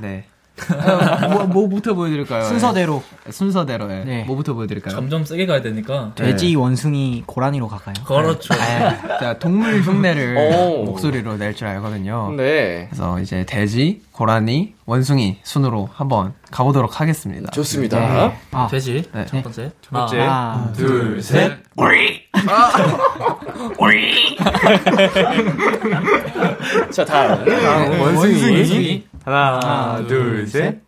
네. 0.01 0.27
어, 0.71 1.29
뭐, 1.29 1.45
뭐부터 1.47 1.95
보여드릴까요? 1.95 2.45
순서대로. 2.45 3.03
네. 3.25 3.33
순서대로, 3.33 3.91
예. 3.93 4.05
네. 4.05 4.25
뭐부터 4.25 4.55
보여드릴까요? 4.55 4.95
점점 4.95 5.25
세게 5.25 5.47
가야 5.47 5.63
되니까. 5.63 6.13
돼지, 6.15 6.55
원숭이, 6.57 7.23
고라니로 7.27 7.69
갈까요? 7.69 7.95
그렇죠. 8.05 8.55
자, 8.55 9.39
동물 9.39 9.81
흉내를 9.83 10.37
오. 10.37 10.85
목소리로 10.85 11.37
낼 11.37 11.51
줄 11.55 11.67
알거든요. 11.67 12.33
네. 12.37 12.87
그래서 12.91 13.19
이제 13.21 13.45
돼지, 13.45 14.03
고라니, 14.13 14.75
원숭이 14.87 15.39
순으로 15.43 15.89
한번 15.93 16.33
가보도록 16.51 17.01
하겠습니다. 17.01 17.51
좋습니다. 17.51 17.99
네. 17.99 18.37
아, 18.53 18.67
돼지. 18.69 19.03
네. 19.13 19.27
첫 19.27 19.43
번째. 19.43 19.73
두 19.81 19.91
번째. 19.91 20.19
하나, 20.21 20.73
둘, 20.77 21.21
셋. 21.23 21.59
자, 26.93 27.05
다음. 27.05 28.01
원숭이. 28.01 28.57
원숭이. 28.57 29.05
하나, 29.25 30.05
둘, 30.07 30.47
셋. 30.47 30.81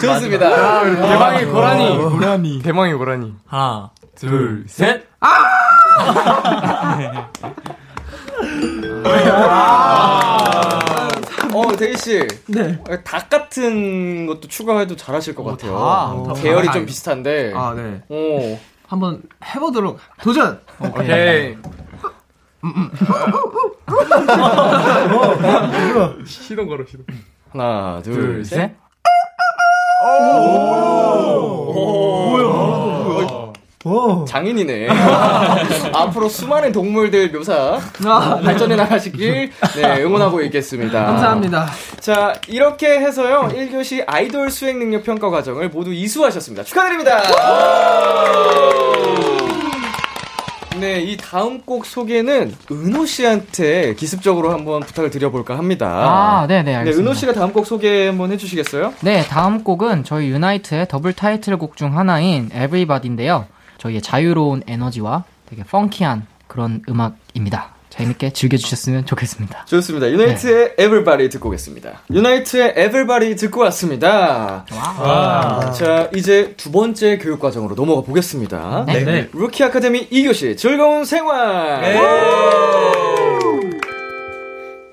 좋습니다. 0.00 0.82
대망의 0.84 1.46
고라니. 1.46 1.98
고라니. 1.98 2.62
대망의 2.62 2.94
고라니. 2.94 3.34
하나, 3.46 3.90
둘, 4.14 4.64
셋. 4.68 5.06
어, 11.54 11.76
데이씨. 11.76 12.26
네. 12.48 12.78
닭 13.04 13.30
같은 13.30 14.26
것도 14.26 14.48
추가해도 14.48 14.96
잘하실 14.96 15.34
것 15.34 15.44
같아요. 15.44 16.24
닭. 16.26 16.42
계열이 16.42 16.66
닭. 16.66 16.72
좀 16.74 16.86
비슷한데. 16.86 17.52
아, 17.54 17.74
네. 17.76 18.02
오. 18.08 18.58
한번 18.88 19.22
해보도록 19.54 19.98
도전. 20.22 20.60
오케이. 20.80 21.56
시동 26.26 26.66
걸어 26.68 26.84
시동. 26.86 27.04
하나, 27.50 28.00
둘, 28.02 28.14
둘, 28.14 28.44
셋. 28.44 28.56
셋. 28.58 28.76
오. 33.86 34.24
장인이네. 34.26 34.88
앞으로 35.92 36.28
수많은 36.30 36.72
동물들 36.72 37.30
묘사 37.32 37.78
발전해 38.42 38.76
나가시길 38.76 39.50
네, 39.76 40.02
응원하고 40.02 40.40
있겠습니다. 40.42 41.04
감사합니다. 41.04 41.68
자, 42.00 42.32
이렇게 42.48 42.98
해서요. 43.00 43.50
1교시 43.52 44.02
아이돌 44.06 44.50
수행 44.50 44.78
능력 44.78 45.04
평가 45.04 45.28
과정을 45.28 45.68
모두 45.68 45.92
이수하셨습니다. 45.92 46.64
축하드립니다. 46.64 47.22
네, 50.80 51.02
이 51.02 51.16
다음 51.16 51.60
곡 51.60 51.86
소개는 51.86 52.54
은호 52.70 53.06
씨한테 53.06 53.94
기습적으로 53.94 54.52
한번 54.52 54.80
부탁을 54.80 55.10
드려볼까 55.10 55.56
합니다. 55.56 55.86
아, 55.88 56.46
네네, 56.46 56.62
네, 56.62 56.74
알겠습니다. 56.76 57.10
은호 57.10 57.14
씨가 57.18 57.32
다음 57.32 57.52
곡 57.52 57.66
소개 57.66 58.06
한번 58.06 58.32
해주시겠어요? 58.32 58.94
네, 59.02 59.22
다음 59.24 59.62
곡은 59.62 60.04
저희 60.04 60.28
유나이트의 60.30 60.88
더블 60.88 61.12
타이틀곡 61.12 61.76
중 61.76 61.96
하나인 61.96 62.50
Everybody인데요. 62.52 63.46
저희의 63.78 64.02
자유로운 64.02 64.62
에너지와 64.66 65.24
되게 65.46 65.62
펑키한 65.62 66.26
그런 66.48 66.82
음악입니다. 66.88 67.73
재밌게 67.96 68.32
즐겨주셨으면 68.32 69.06
좋겠습니다. 69.06 69.66
좋습니다. 69.66 70.10
유나이트의 70.10 70.72
Everybody 70.78 71.28
듣고 71.28 71.48
오겠습니다. 71.48 72.02
유나이트의 72.10 72.70
Everybody 72.70 73.36
듣고 73.36 73.60
왔습니다. 73.62 74.66
와. 74.98 75.72
자, 75.72 76.10
이제 76.14 76.54
두 76.56 76.72
번째 76.72 77.18
교육 77.18 77.38
과정으로 77.38 77.76
넘어가 77.76 78.02
보겠습니다. 78.02 78.84
네. 78.88 79.04
네. 79.04 79.28
루키 79.32 79.62
아카데미 79.62 80.08
2교시 80.08 80.56
즐거운 80.56 81.04
생활. 81.04 81.82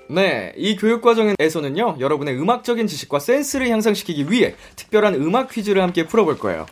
네, 0.07 0.51
이 0.57 0.75
교육 0.75 1.01
과정에서는요, 1.01 1.95
여러분의 1.99 2.37
음악적인 2.37 2.85
지식과 2.85 3.19
센스를 3.19 3.69
향상시키기 3.69 4.29
위해 4.29 4.55
특별한 4.75 5.15
음악 5.15 5.49
퀴즈를 5.49 5.81
함께 5.81 6.05
풀어볼 6.05 6.37
거예요. 6.37 6.65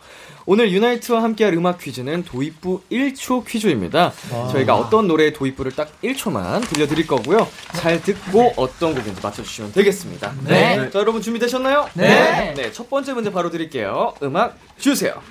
오늘 0.52 0.72
유나이트와 0.72 1.22
함께할 1.22 1.54
음악 1.54 1.78
퀴즈는 1.78 2.24
도입부 2.24 2.80
1초 2.90 3.46
퀴즈입니다. 3.46 4.10
와. 4.32 4.48
저희가 4.48 4.74
어떤 4.74 5.06
노래의 5.06 5.32
도입부를 5.32 5.76
딱 5.76 5.92
1초만 6.02 6.68
들려드릴 6.68 7.06
거고요. 7.06 7.46
잘 7.74 8.02
듣고 8.02 8.54
어떤 8.56 8.92
곡인지 8.96 9.20
맞춰주시면 9.22 9.70
되겠습니다. 9.70 10.32
네. 10.48 10.90
자, 10.90 10.98
여러분 10.98 11.22
준비되셨나요? 11.22 11.88
네. 11.94 12.52
네, 12.56 12.72
첫 12.72 12.90
번째 12.90 13.12
문제 13.12 13.30
바로 13.30 13.48
드릴게요. 13.48 14.12
음악 14.24 14.58
주세요. 14.76 15.22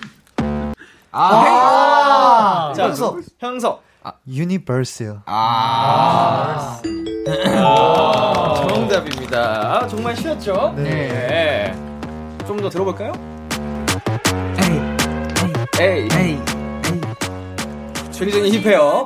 아, 1.12 2.72
자, 2.74 2.86
형석. 2.86 3.20
형석. 3.40 3.84
유니버스요. 4.26 5.24
아. 5.26 6.82
아, 7.58 8.66
정답입니다. 8.70 9.82
아, 9.82 9.88
정말 9.90 10.16
쉬웠죠? 10.16 10.76
네. 10.78 11.74
좀 12.48 12.62
더 12.62 12.70
들어볼까요? 12.70 13.29
에이. 15.80 16.10
에이. 16.12 16.38
굉장히 18.12 18.52
힙해요. 18.60 19.06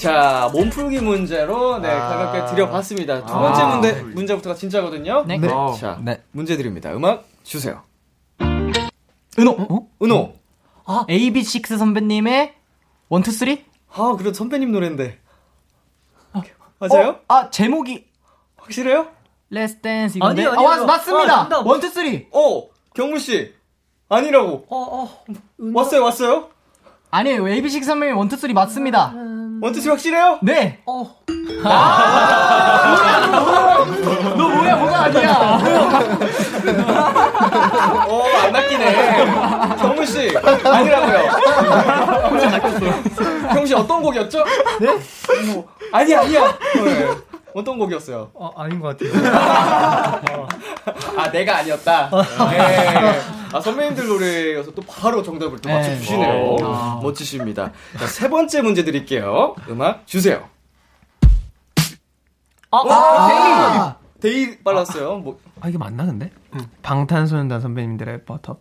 자, 0.00 0.48
몸풀기 0.52 1.00
문제로 1.00 1.78
네, 1.78 1.88
가볍게 1.88 2.54
드려봤습니다. 2.54 3.26
두 3.26 3.32
번째 3.32 3.60
아. 3.60 3.74
문제, 3.74 4.02
문제부터가 4.02 4.54
진짜거든요. 4.54 5.24
네. 5.26 5.36
네. 5.36 5.48
네. 5.48 5.80
자, 5.80 5.98
네. 6.00 6.22
문제 6.30 6.56
드립니다. 6.56 6.92
음악 6.94 7.24
주세요. 7.42 7.82
은호! 9.38 9.88
은호! 10.00 10.34
아, 10.84 11.04
AB6IX 11.08 11.76
선배님의 11.76 12.54
One 13.08 13.20
Two 13.20 13.32
Three? 13.32 13.64
아, 13.92 14.14
그래도 14.16 14.32
선배님 14.32 14.70
노래인데. 14.70 15.18
맞아요? 16.78 17.18
아, 17.28 17.50
제목이 17.50 18.06
확실해요? 18.56 19.08
Let's 19.52 19.82
Dance 19.82 20.16
이건데. 20.16 20.46
아니요, 20.46 20.50
아, 20.50 20.72
아니요. 20.72 20.86
맞, 20.86 20.98
맞습니다. 20.98 21.34
아, 21.34 21.36
정답. 21.42 21.66
One 21.66 21.77
Two 21.77 21.88
Three. 21.90 22.28
어, 22.32 22.68
경문 22.94 23.18
씨. 23.18 23.52
아니라고. 24.10 24.66
왔어요, 25.74 26.02
왔어요? 26.04 26.48
아니에요. 27.12 27.44
AB6IX 27.44 27.82
선배님 27.84 28.16
One 28.18 28.27
Two 28.27 28.36
Three 28.36 28.52
맞습니다. 28.52 29.12
One 29.62 29.71
Two 29.71 29.80
Three 29.80 29.90
확실해요? 29.90 30.38
네. 30.42 30.80
어. 30.84 31.04
아, 31.64 32.84
너 34.36 34.48
뭐야, 34.48 34.76
뭐가 34.76 35.02
아니야. 35.04 35.32
어, 38.08 38.22
안 38.44 38.52
낚이네. 38.52 39.76
경문 39.78 40.06
씨. 40.06 40.30
아니라고요. 40.64 41.30
경문 43.48 43.66
씨 43.66 43.74
어떤 43.74 44.02
곡이었죠? 44.02 44.44
네? 44.80 44.86
뭐, 45.52 45.68
아니야, 45.92 46.20
아니야. 46.22 46.58
네. 46.84 47.08
어떤 47.54 47.78
곡이었어요? 47.78 48.30
어, 48.34 48.50
아닌 48.56 48.80
것 48.80 48.96
같아요. 48.96 49.12
아, 51.16 51.30
내가 51.30 51.58
아니었다. 51.58 52.10
네. 52.50 53.20
아, 53.52 53.60
선배님들 53.60 54.06
노래여서 54.06 54.72
또 54.72 54.82
바로 54.82 55.22
정답을 55.22 55.58
또 55.60 55.68
네. 55.68 55.74
맞춰주시네요. 55.76 56.56
아. 56.62 57.00
멋지십니다. 57.02 57.72
자, 57.98 58.06
세 58.06 58.28
번째 58.28 58.62
문제 58.62 58.84
드릴게요. 58.84 59.54
음악 59.68 60.06
주세요. 60.06 60.48
아, 62.70 63.96
데이! 64.20 64.46
데이 64.46 64.58
빨랐어요. 64.58 65.18
뭐. 65.18 65.40
아 65.60 65.68
이게 65.68 65.76
맞나 65.76 66.06
근데? 66.06 66.30
방탄소년단 66.82 67.60
선배님들의 67.60 68.24
버터. 68.24 68.58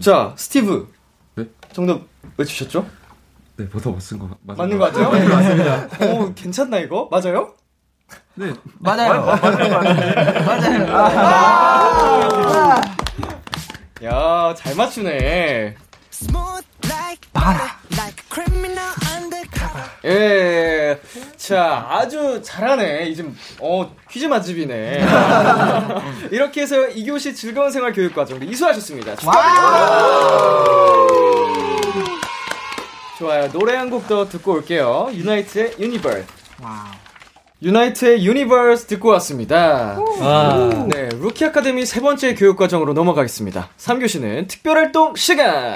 자, 0.00 0.34
스티브. 0.36 0.92
네? 1.36 1.44
정답 1.72 2.02
외주셨죠? 2.36 2.84
네, 3.56 3.68
버터 3.68 3.90
맞은 3.90 4.18
거 4.18 4.28
맞, 4.42 4.56
맞는 4.58 4.78
것 4.78 4.92
같아요? 4.92 5.10
네, 5.12 5.26
맞습니다. 5.28 5.88
오, 6.12 6.32
괜찮나, 6.34 6.78
이거? 6.78 7.08
맞아요? 7.10 7.54
네. 8.34 8.52
맞아요. 8.78 9.24
맞아요. 10.44 10.86
아. 10.90 12.80
야, 14.04 14.54
잘 14.56 14.74
맞추네. 14.76 15.74
봐라. 17.32 17.78
예. 20.04 21.00
자, 21.36 21.86
아주 21.90 22.40
잘하네. 22.44 23.08
이제, 23.08 23.24
어, 23.60 23.90
퀴즈 24.10 24.26
맛집이네. 24.26 25.04
이렇게 26.30 26.62
해서 26.62 26.76
2교시 26.76 27.34
즐거운 27.34 27.70
생활 27.70 27.92
교육 27.92 28.14
과정을 28.14 28.48
이수하셨습니다. 28.50 29.16
축하드립니다. 29.16 31.35
좋아요. 33.18 33.48
노래 33.50 33.74
한 33.74 33.88
곡 33.90 34.06
더 34.08 34.28
듣고 34.28 34.52
올게요. 34.54 35.08
유나이트의 35.12 35.74
Universe. 35.78 36.24
유나이트의 37.62 38.24
Universe 38.26 38.86
듣고 38.86 39.08
왔습니다. 39.10 39.98
와. 40.20 40.86
네, 40.88 41.08
루키 41.18 41.44
아카데미 41.46 41.86
세 41.86 42.00
번째 42.00 42.34
교육 42.34 42.56
과정으로 42.58 42.92
넘어가겠습니다. 42.92 43.70
3교시는 43.78 44.48
특별 44.48 44.76
활동 44.76 45.14
시간! 45.16 45.74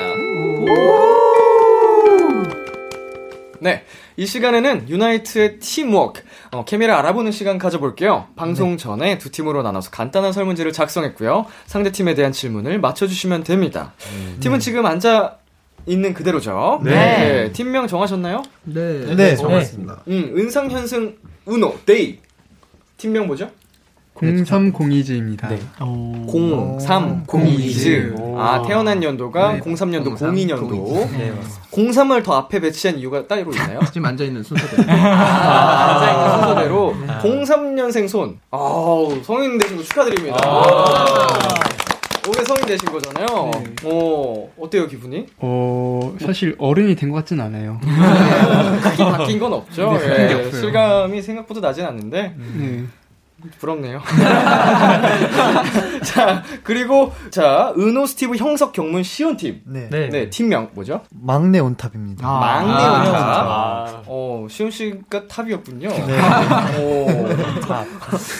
네, 3.62 3.84
이 4.16 4.26
시간에는 4.26 4.88
유나이트의 4.88 5.58
팀워크, 5.58 6.22
어, 6.50 6.64
케미를 6.64 6.94
알아보는 6.94 7.30
시간 7.32 7.58
가져볼게요. 7.58 8.26
방송 8.36 8.76
전에 8.78 9.18
두 9.18 9.30
팀으로 9.30 9.62
나눠서 9.62 9.90
간단한 9.90 10.32
설문지를 10.32 10.72
작성했고요. 10.72 11.46
상대 11.66 11.90
팀에 11.92 12.14
대한 12.14 12.32
질문을 12.32 12.80
맞춰주시면 12.80 13.44
됩니다. 13.44 13.92
팀은 14.40 14.60
지금 14.60 14.86
앉아 14.86 15.36
있는 15.86 16.14
그대로죠. 16.14 16.80
네. 16.84 17.50
팀명 17.52 17.86
정하셨나요? 17.86 18.42
네. 18.64 19.14
네, 19.14 19.36
정했습니다. 19.36 20.02
음, 20.08 20.34
은상, 20.36 20.70
현승, 20.70 21.16
은호, 21.48 21.78
데이. 21.86 22.18
팀명 22.96 23.26
뭐죠? 23.26 23.50
0302즈입니다. 24.20 25.48
네. 25.48 25.58
0302즈. 25.78 28.36
아, 28.38 28.62
태어난 28.66 29.02
연도가 29.02 29.58
03년도, 29.62 30.14
02년도. 30.16 31.10
네, 31.12 31.32
03을 31.70 32.22
더 32.22 32.34
앞에 32.34 32.60
배치한 32.60 32.98
이유가 32.98 33.26
따로 33.26 33.50
있나요? 33.52 33.80
지금 33.92 34.04
앉아 34.04 34.24
있는 34.24 34.42
순서대로. 34.42 34.82
아, 34.92 35.94
앉아있는 35.94 36.38
순서대로 36.38 36.94
03년생 37.22 38.08
손. 38.08 38.38
아우, 38.50 39.18
성인 39.24 39.56
되신 39.56 39.78
거 39.78 39.82
축하드립니다. 39.84 40.36
올해 42.28 42.44
성인 42.44 42.66
되신 42.66 42.90
거잖아요. 42.92 43.50
오, 43.84 44.50
어때요, 44.58 44.86
기분이? 44.86 45.26
어, 45.38 46.14
사실 46.20 46.54
어른이 46.58 46.94
된 46.96 47.10
것 47.10 47.16
같진 47.18 47.40
않아요. 47.40 47.80
크게 48.82 49.04
바뀐 49.04 49.38
건 49.38 49.52
없죠. 49.54 49.92
네, 49.94 50.46
예. 50.46 50.50
실감이 50.52 51.22
생각보다 51.22 51.60
나진 51.60 51.84
않는데. 51.84 52.34
네. 52.36 52.84
부럽네요. 53.58 54.00
자, 56.04 56.42
그리고, 56.62 57.12
자, 57.30 57.72
은호, 57.78 58.06
스티브, 58.06 58.36
형석, 58.36 58.72
경문, 58.72 59.02
시온 59.02 59.36
팀. 59.36 59.62
네. 59.64 59.88
네. 59.88 60.30
팀명 60.30 60.70
뭐죠? 60.74 61.02
막내 61.10 61.58
on 61.58 61.69
top입니다. 61.69 62.26
막내 62.26 62.72
아, 62.72 62.98
on 62.98 63.04
top. 63.04 63.16
아. 63.16 64.02
어, 64.06 64.46
시온 64.48 64.70
씨가 64.70 65.28
top이었군요. 65.28 65.88
네. 65.88 66.18
오, 66.80 67.60
top. 67.60 67.86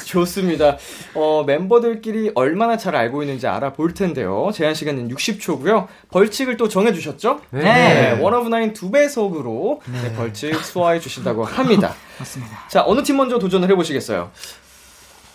좋습니다. 0.07 0.76
어, 1.14 1.44
멤버들끼리 1.46 2.32
얼마나 2.34 2.76
잘 2.76 2.96
알고 2.96 3.22
있는지 3.22 3.46
알아볼 3.46 3.94
텐데요. 3.94 4.51
제한 4.53 4.74
시간은 4.74 5.09
60초고요. 5.09 5.86
벌칙을 6.11 6.57
또 6.57 6.68
정해 6.68 6.92
주셨죠? 6.92 7.40
네. 7.51 8.18
One 8.20 8.37
of 8.37 8.48
Nine 8.48 8.72
두 8.72 8.90
배속으로 8.90 9.80
네, 9.86 10.12
벌칙 10.14 10.55
소화해 10.57 11.01
주신다고 11.01 11.44
합니다. 11.44 11.94
맞습니다. 12.18 12.68
자, 12.68 12.82
어느 12.86 13.03
팀 13.03 13.16
먼저 13.16 13.38
도전을 13.38 13.70
해 13.70 13.74
보시겠어요? 13.74 14.30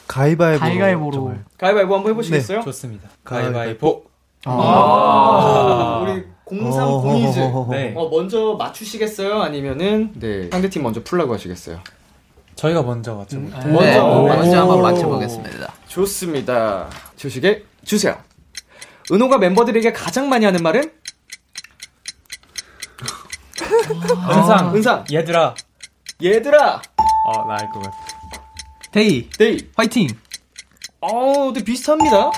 가위바위보. 0.08 0.60
가위바위보로. 0.60 1.34
가위바위보 1.58 1.96
한번 1.96 2.12
해보시겠어요? 2.12 2.62
좋습니다. 2.62 3.10
가위바위보. 3.24 4.04
아. 4.46 4.52
아, 4.52 6.00
우리 6.04 6.24
0302즈. 6.46 7.38
어허허허허. 7.40 7.72
네. 7.76 7.94
어, 7.96 8.10
먼저 8.10 8.56
맞추시겠어요? 8.60 9.42
아니면은, 9.42 10.12
네, 10.16 10.50
상대팀 10.52 10.84
먼저 10.84 11.02
풀라고 11.04 11.34
하시겠어요? 11.34 11.80
저희가 12.56 12.84
먼저 12.84 13.16
맞춰볼게요. 13.16 13.62
음. 13.66 13.74
먼저, 13.74 13.86
네, 13.86 14.00
먼저 14.00 14.60
한번 14.62 14.80
오. 14.80 14.82
맞춰보겠습니다. 14.84 15.74
좋습니다. 15.88 16.88
주시게 17.16 17.64
주세요. 17.84 18.16
은호가 19.12 19.38
멤버들에게 19.40 19.92
가장 19.94 20.30
많이 20.30 20.46
하는 20.46 20.62
말은? 20.64 20.92
은상. 24.30 24.76
은상. 24.76 25.06
얘들아. 25.12 25.56
얘들아. 26.24 26.82
어, 27.28 27.46
나 27.48 27.56
알 27.56 27.70
것 27.72 27.82
같아. 27.82 27.98
데이. 28.96 29.30
데이. 29.30 29.58
화이팅. 29.76 30.08
어, 31.02 31.52
네, 31.54 31.62
비슷합니다. 31.62 32.32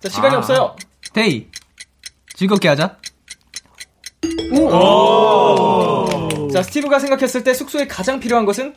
자, 0.00 0.08
시간이 0.08 0.36
아. 0.36 0.38
없어요. 0.38 0.76
데이. 1.12 1.48
즐겁게 2.36 2.68
하자. 2.68 2.96
오. 4.52 6.48
자, 6.52 6.62
스티브가 6.62 7.00
생각했을 7.00 7.42
때 7.42 7.52
숙소에 7.52 7.88
가장 7.88 8.20
필요한 8.20 8.46
것은? 8.46 8.76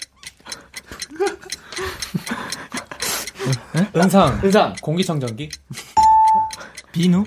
은상. 3.95 4.41
은상. 4.43 4.73
공기청정기. 4.81 5.47
비누. 6.91 7.23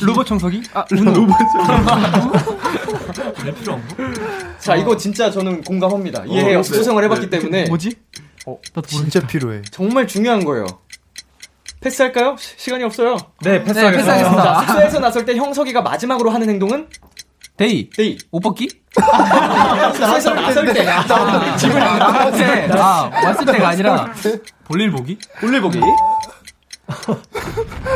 로봇 0.00 0.26
청소기? 0.26 0.62
아. 0.74 0.84
로봇 0.90 1.36
왜 3.44 3.54
필요한 3.54 3.86
거? 3.88 3.96
자, 4.58 4.76
이거 4.76 4.96
진짜 4.96 5.30
저는 5.30 5.62
공감합니다. 5.62 6.24
이해해요. 6.26 6.60
어, 6.60 6.62
수생을 6.62 7.02
네. 7.02 7.06
해봤기 7.06 7.30
네. 7.30 7.38
때문에. 7.38 7.64
뭐지? 7.68 7.96
어, 8.46 8.58
진짜 8.86 9.20
필요해. 9.26 9.62
정말 9.70 10.06
중요한 10.06 10.44
거예요. 10.44 10.66
패스할까요? 11.80 12.36
시, 12.38 12.54
시간이 12.56 12.82
없어요. 12.84 13.16
네, 13.42 13.62
패스하겠습니다. 13.62 13.90
네, 13.90 13.96
패스하겠습니다. 13.96 14.42
자, 14.42 14.60
숙소에서 14.66 14.98
나설 15.00 15.24
때 15.24 15.36
형석이가 15.36 15.82
마지막으로 15.82 16.30
하는 16.30 16.48
행동은? 16.48 16.88
데이. 17.56 17.90
데이. 17.90 18.18
옷 18.30 18.40
벗기? 18.40 18.68
숙소에서 19.94 20.34
나설 20.34 20.72
때. 20.72 20.88
아, 20.88 21.56
집을 21.56 21.78
나갈 21.78 22.32
때. 22.32 22.68
아, 22.72 23.10
왔을 23.24 23.46
때가 23.46 23.68
아니라. 23.68 24.12
볼일 24.64 24.90
보기? 24.90 25.18
볼일 25.40 25.60
보기. 25.60 25.80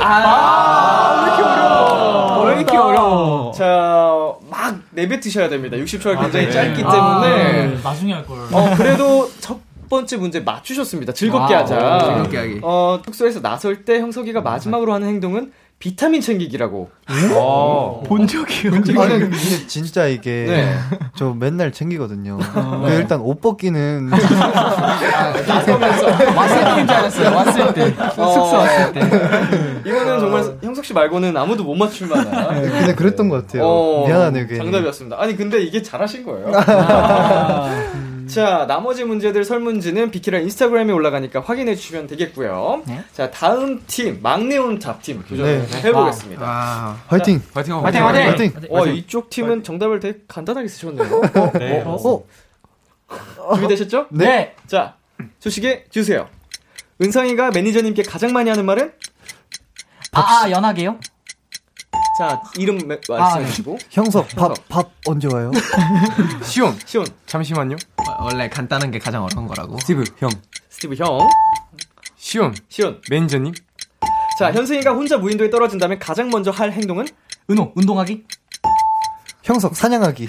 아, 0.03 1.25
왜 1.25 1.27
이렇게 1.27 1.43
어려워? 1.43 2.45
왜 2.45 2.55
이렇게 2.57 2.77
어려워? 2.77 3.53
자, 3.53 4.33
막 4.51 4.79
내뱉으셔야 4.91 5.49
됩니다. 5.49 5.77
60초가 5.77 6.21
굉장히 6.21 6.47
네. 6.47 6.53
짧기 6.53 6.83
아, 6.85 6.91
때문에. 6.93 7.79
나중에 7.83 8.13
할 8.13 8.27
걸. 8.27 8.39
어, 8.53 8.75
그래도 8.77 9.31
첫 9.41 9.59
번째 9.89 10.17
문제 10.17 10.41
맞추셨습니다. 10.41 11.13
즐겁게 11.13 11.55
와, 11.55 11.61
하자. 11.61 11.99
즐겁게 12.05 12.39
하기. 12.39 12.61
어, 12.63 13.01
숙소에서 13.05 13.41
나설 13.41 13.85
때 13.85 14.01
형석이가 14.01 14.41
마지막으로 14.41 14.93
하는 14.93 15.09
행동은 15.09 15.53
비타민 15.83 16.21
챙기기라고. 16.21 16.91
어. 17.35 18.05
본 18.07 18.25
적이요. 18.29 18.73
아니, 18.73 19.19
근데 19.19 19.37
진짜 19.67 20.07
이게 20.07 20.47
네. 20.49 20.77
저 21.17 21.35
맨날 21.35 21.73
챙기거든요. 21.73 22.39
그 22.39 22.93
일단 22.93 23.21
옷 23.21 23.41
벗기는 23.41 24.09
나서면서 25.49 26.07
왔을 26.37 26.65
때인 26.65 26.87
줄 26.87 26.97
알았어요. 26.97 27.35
왔을 27.37 27.75
때. 27.75 27.91
숙소 28.15 28.23
왔을 28.53 28.93
때. 28.93 29.01
이거는 29.85 30.21
정말 30.21 30.45
형석 30.63 30.85
씨 30.85 30.95
말고는 30.95 31.37
아무도 31.37 31.65
못 31.65 31.75
맞출 31.75 32.07
만한. 32.07 32.63
네, 32.63 32.71
근데 32.71 32.95
그랬던 32.95 33.29
것 33.29 33.45
같아요. 33.45 33.65
어, 33.67 34.07
미안하네요, 34.07 34.47
괜히. 34.47 34.59
정답이었습니다. 34.61 35.17
아니 35.21 35.37
근데 35.37 35.61
이게 35.65 35.83
잘하신 35.83 36.25
거예요. 36.25 36.53
자 38.33 38.67
나머지 38.67 39.05
문제들 39.05 39.45
설문지는 39.45 40.11
비키라 40.11 40.39
인스타그램에 40.41 40.93
올라가니까 40.93 41.41
확인해 41.41 41.75
주시면 41.75 42.07
되겠고요. 42.07 42.83
네. 42.87 43.03
자 43.13 43.31
다음 43.31 43.83
팀 43.87 44.21
막내 44.23 44.57
온탑 44.59 45.03
팀 45.03 45.23
도전을 45.25 45.67
네. 45.69 45.83
해보겠습니다. 45.85 46.43
아, 46.45 46.99
화이팅! 47.09 47.43
화이팅 47.53 47.85
화이팅, 47.85 48.05
화이팅! 48.07 48.27
화이팅! 48.29 48.53
어 48.71 48.87
이쪽 48.87 49.31
팀은 49.31 49.63
정답을 49.65 50.01
되게 50.01 50.19
간단하게 50.29 50.69
쓰셨네요. 50.69 51.21
네. 51.59 51.83
어, 51.85 51.95
어. 51.95 53.55
준비되셨죠? 53.55 54.07
네. 54.11 54.55
자 54.67 54.95
주시게 55.41 55.87
주세요. 55.91 56.29
은성이가 57.03 57.51
매니저님께 57.51 58.03
가장 58.05 58.33
많이 58.33 58.49
하는 58.49 58.65
말은? 58.65 58.93
아, 60.13 60.21
아, 60.45 60.51
연하게요? 60.51 60.99
자 62.19 62.43
이름 62.59 62.79
매- 62.87 62.99
말씀해 63.09 63.47
주시고 63.47 63.79
형석, 63.91 64.29
밥, 64.37 64.53
밥 64.69 64.91
언제 65.07 65.29
와요? 65.33 65.51
시온. 66.45 66.77
시온 66.85 67.07
잠시만요. 67.27 67.77
어, 68.23 68.27
원래 68.27 68.49
간단한 68.49 68.93
게 68.93 69.01
가장 69.01 69.25
어려운 69.25 69.49
거라고. 69.49 69.77
스티브, 69.81 70.05
형. 70.19 70.31
스티브 70.69 70.95
형 70.95 71.29
시온. 72.17 72.55
시온 72.69 73.01
매니저님. 73.11 73.53
자 74.39 74.53
현승이가 74.53 74.93
혼자 74.93 75.19
무인도에 75.19 75.51
떨어진다면 75.51 75.99
가장 75.99 76.31
먼저 76.31 76.53
할 76.53 76.71
행동은? 76.73 77.07
은호, 77.51 77.73
운동하기? 77.75 78.25
형석, 79.43 79.75
사냥하기. 79.75 80.29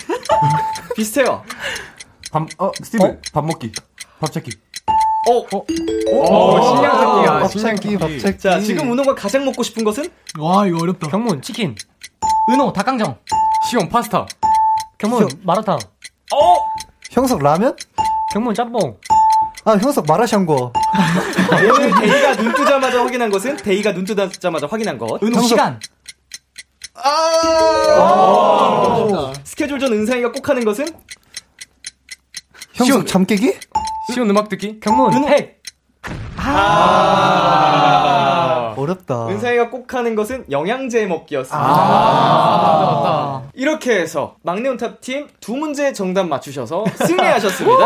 비슷해요. 0.96 1.44
밥, 2.32 2.48
어, 2.58 2.72
스티브. 2.82 3.22
밥 3.32 3.46
먹기. 3.46 3.72
밥 4.20 4.32
찾기. 4.32 4.52
어, 5.30 5.38
어, 5.38 5.66
오, 6.12 6.76
식량 6.76 6.92
찾기야. 6.92 7.40
밥 7.40 7.48
찾기, 7.50 7.98
밥 7.98 8.10
찾기. 8.20 8.40
자, 8.40 8.60
지금 8.60 8.92
은호가 8.92 9.14
가장 9.14 9.46
먹고 9.46 9.62
싶은 9.62 9.84
것은? 9.84 10.10
와, 10.40 10.66
이거 10.66 10.80
어렵다. 10.82 11.08
경문, 11.10 11.42
치킨. 11.44 11.76
은호, 12.50 12.74
닭강정. 12.74 13.18
시온, 13.70 13.88
파스타. 13.88 14.26
경문 14.98 15.30
마라탕. 15.44 15.78
어! 16.34 16.73
형석, 17.14 17.42
라면? 17.44 17.76
경문 18.34 18.56
짬뽕. 18.56 18.98
아, 19.66 19.74
형석, 19.74 20.06
마라샹궈. 20.08 20.74
오늘 21.72 21.92
데이가 22.02 22.36
눈 22.38 22.54
뜨자마자 22.56 23.00
확인한 23.04 23.30
것은? 23.30 23.56
데이가 23.58 23.94
눈 23.94 24.04
뜨자마자 24.04 24.66
확인한 24.68 24.98
것. 24.98 25.22
은호, 25.22 25.42
시간. 25.44 25.80
아! 26.96 27.14
스케줄 29.44 29.78
전 29.80 29.94
은상이가 29.94 30.32
꼭 30.32 30.50
하는 30.50 30.66
것은? 30.66 30.88
형석, 32.74 33.06
잠 33.06 33.26
깨기? 33.28 33.54
시온 34.12 34.28
음악 34.32 34.50
듣기. 34.50 34.80
경문 34.80 35.14
은호. 35.14 35.28
핵. 35.28 35.62
아. 36.38 38.33
어렵다. 38.78 39.28
은상이가 39.28 39.70
꼭 39.70 39.94
하는 39.94 40.16
것은 40.16 40.46
영양제 40.52 41.06
먹기였습니다. 41.08 41.66
아. 41.68 43.42
이렇게 43.54 44.00
해서 44.00 44.36
막내 44.44 44.70
on 44.70 44.82
top 44.82 45.02
팀 45.02 45.28
두 45.40 45.54
문제 45.56 45.92
정답 45.94 46.28
맞추셔서 46.28 46.86
승리하셨습니다. 47.06 47.86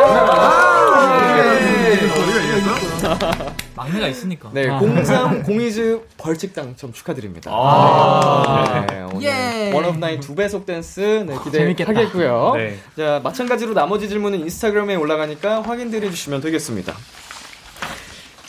막내가 3.76 4.08
있으니까. 4.08 4.50
네, 4.54 4.70
아. 4.70 4.80
0302즈 4.80 6.02
벌칙 6.18 6.54
당첨 6.54 6.92
축하드립니다. 6.94 7.52
아. 7.54 8.86
네, 8.90 9.02
오늘 9.14 9.24
예. 9.24 9.72
One 9.74 9.88
of 9.88 9.98
Nine 10.00 10.20
두 10.20 10.34
배속 10.36 10.66
댄스 10.66 11.26
네. 11.28 11.36
기대하겠고요. 11.44 12.54
네. 12.56 12.78
자, 12.98 13.20
마찬가지로 13.24 13.74
나머지 13.74 14.10
질문은 14.10 14.40
인스타그램에 14.40 14.96
올라가니까 14.96 15.62
확인들해 15.62 16.10
주시면 16.10 16.42
되겠습니다. 16.42 16.94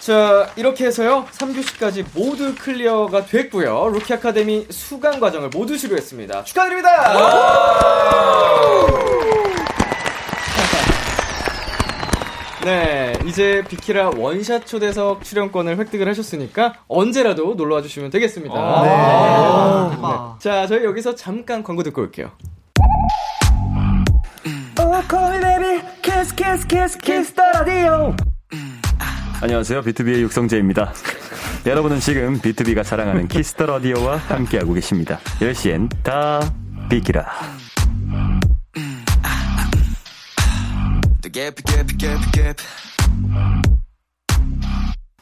자, 0.09 0.49
이렇게 0.57 0.87
해서요. 0.87 1.27
3교시까지 1.33 2.03
모두 2.15 2.55
클리어가 2.55 3.27
됐고요. 3.27 3.91
루키 3.91 4.15
아카데미 4.15 4.67
수강 4.71 5.21
과정을 5.21 5.51
모두 5.51 5.77
수료했습니다. 5.77 6.45
축하드립니다. 6.45 6.89
네, 12.65 13.13
이제 13.27 13.63
비키라 13.69 14.13
원샷 14.17 14.67
초대석 14.67 15.25
출연권을 15.25 15.77
획득을 15.77 16.09
하셨으니까 16.09 16.77
언제라도 16.89 17.55
놀러와 17.55 17.83
주시면 17.83 18.09
되겠습니다. 18.09 18.55
아, 18.57 19.89
네. 19.91 19.95
대박. 19.95 20.41
자, 20.41 20.67
저희 20.67 20.87
여기서 20.87 21.17
잠깐 21.17 21.63
광고 21.63 21.83
듣고 21.83 22.01
올게요. 22.01 22.31
안녕하세요. 29.41 29.83
BTOB의 29.83 30.23
육성재입니다. 30.23 30.93
여러분은 31.65 32.01
지금 32.01 32.41
BTOB가 32.41 32.83
사랑하는 32.83 33.29
Kiss 33.31 33.51
the 33.51 33.67
Radio와 33.67 34.17
함께하고 34.17 34.73
계십니다. 34.73 35.21
10시엔 35.41 35.89
다 36.03 36.41
비키라. 36.91 37.25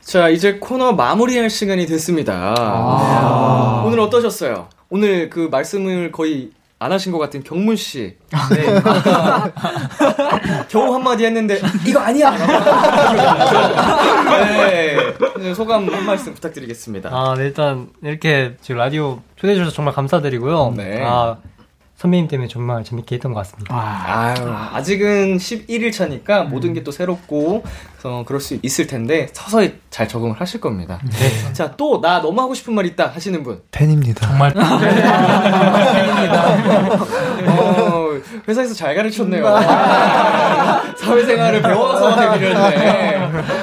자, 0.00 0.30
이제 0.30 0.58
코너 0.58 0.92
마무리할 0.92 1.50
시간이 1.50 1.84
됐습니다. 1.84 2.54
아. 2.56 3.82
오늘 3.84 4.00
어떠셨어요? 4.00 4.68
오늘 4.88 5.28
그 5.28 5.48
말씀을 5.50 6.10
거의 6.10 6.52
안 6.78 6.92
하신 6.92 7.10
것 7.10 7.18
같은 7.18 7.42
경문 7.42 7.74
씨. 7.76 8.16
네. 8.50 8.66
겨우 10.68 10.94
한마디 10.94 11.24
했는데, 11.24 11.58
이거 11.86 12.00
아니야! 12.00 12.30
네. 15.38 15.54
소감 15.54 15.88
한 15.88 16.04
말씀 16.04 16.34
부탁드리겠습니다. 16.34 17.08
아, 17.10 17.34
네, 17.36 17.44
일단 17.44 17.88
이렇게 18.02 18.56
지금 18.60 18.76
라디오 18.76 19.22
초대해 19.36 19.56
주셔서 19.56 19.74
정말 19.74 19.94
감사드리고요. 19.94 20.74
네. 20.76 21.02
아, 21.02 21.38
선배님 21.96 22.28
때문에 22.28 22.46
정말 22.48 22.84
재밌게 22.84 23.14
했던 23.16 23.32
것 23.32 23.40
같습니다. 23.40 23.74
아유, 23.74 24.34
아직은 24.74 25.38
11일 25.38 25.92
차니까 25.92 26.42
모든 26.44 26.74
게 26.74 26.84
또 26.84 26.92
새롭고, 26.92 27.64
그래서 27.92 28.22
그럴 28.26 28.38
수 28.40 28.58
있을 28.62 28.86
텐데, 28.86 29.28
서서히 29.32 29.78
잘 29.90 30.06
적응을 30.06 30.38
하실 30.40 30.60
겁니다. 30.60 31.00
자, 31.54 31.72
또 31.76 32.00
나 32.02 32.20
너무 32.20 32.38
하고 32.42 32.54
싶은 32.54 32.74
말 32.74 32.84
있다 32.86 33.06
하시는 33.08 33.42
분. 33.42 33.62
팬입니다. 33.70 34.28
정말. 34.28 34.52
어, 37.48 38.10
회사에서 38.46 38.74
잘 38.74 38.94
가르쳤네요. 38.94 39.46
아, 39.46 40.82
사회생활을 40.98 41.62
배워서 41.62 42.14
데뷔를 42.16 42.56
했네. 42.56 43.16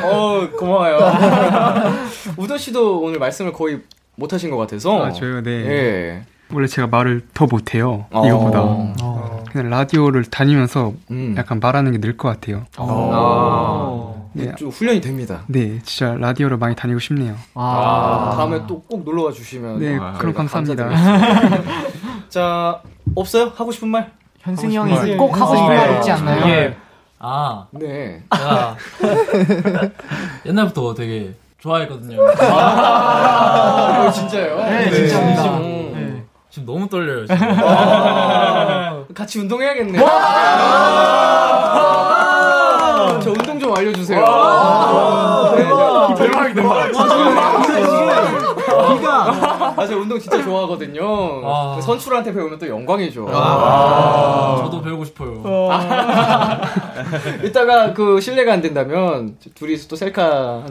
어, 0.04 0.50
고마워요. 0.58 1.94
우도 2.38 2.58
씨도 2.58 3.00
오늘 3.02 3.20
말씀을 3.20 3.54
거의 3.54 3.80
못 4.16 4.34
하신 4.34 4.50
것 4.50 4.58
같아서. 4.58 5.06
아, 5.06 5.12
저요, 5.12 5.42
네. 5.44 5.52
예. 5.52 6.22
원래 6.52 6.68
제가 6.68 6.88
말을 6.88 7.22
더 7.34 7.46
못해요. 7.46 8.06
어. 8.12 8.26
이거보다. 8.28 8.60
어. 8.62 9.44
그냥 9.52 9.70
라디오를 9.70 10.24
다니면서 10.26 10.94
음. 11.12 11.36
약간 11.38 11.60
말하는 11.60 11.92
게 11.92 11.98
늘 12.00 12.18
것 12.18 12.30
같아요. 12.30 12.64
어. 12.78 14.30
네. 14.34 14.54
좀 14.56 14.70
훈련이 14.70 15.00
됩니다. 15.02 15.42
네, 15.48 15.80
진짜 15.84 16.16
라디오를 16.16 16.58
많이 16.58 16.76
다니고 16.76 17.00
싶네요. 17.00 17.36
아, 17.54 18.34
다음에 18.36 18.66
또 18.68 18.82
꼭 18.90 19.04
놀러와 19.06 19.32
주시면. 19.32 19.80
네, 19.80 19.98
아, 20.00 20.14
그럼 20.18 20.34
감사합니다. 20.34 20.90
자, 22.30 22.82
없어요? 23.16 23.52
하고 23.56 23.72
싶은 23.72 23.88
말? 23.90 24.12
현승이 24.40 24.76
형이 24.76 24.92
말. 24.94 25.18
꼭 25.18 25.40
하고 25.40 25.56
싶은 25.56 25.68
말 25.76 25.96
있지 25.98 26.12
않나요? 26.12 26.48
예. 26.50 26.76
아, 27.20 27.68
네. 27.72 28.24
제가 28.36 28.76
옛날부터 30.48 30.94
되게 30.96 31.34
좋아했거든요. 31.60 32.18
아, 32.42 34.12
진짜요? 34.12 34.58
네, 34.58 34.90
네. 34.90 34.92
진짜입니다. 34.92 35.83
지금, 36.54 36.68
너무 36.68 36.88
떨려요. 36.88 37.26
지금. 37.26 37.36
아, 37.42 39.04
같이 39.16 39.40
운동해야겠네. 39.40 39.98
저 43.24 43.32
운동 43.32 43.60
좀 43.60 43.76
알려주세요. 43.76 44.20
네, 44.20 45.68
저- 45.68 46.14
대박이다. 46.16 46.62
기가. 48.98 49.74
아, 49.76 49.88
저 49.88 49.96
운동 49.98 50.20
진짜 50.20 50.44
좋아하거든요. 50.44 51.42
아. 51.44 51.80
선출한테 51.82 52.32
배우면 52.32 52.60
또 52.60 52.68
영광이죠. 52.68 53.28
아. 53.34 54.62
저도 54.64 54.80
배우고 54.84 55.06
싶어요. 55.06 55.42
아. 55.72 56.62
이따가 57.44 57.94
그 57.94 58.22
실례가 58.22 58.54
안 58.54 58.62
된다면 58.62 59.38
둘이서 59.56 59.88
또 59.88 59.96
셀카. 59.96 60.66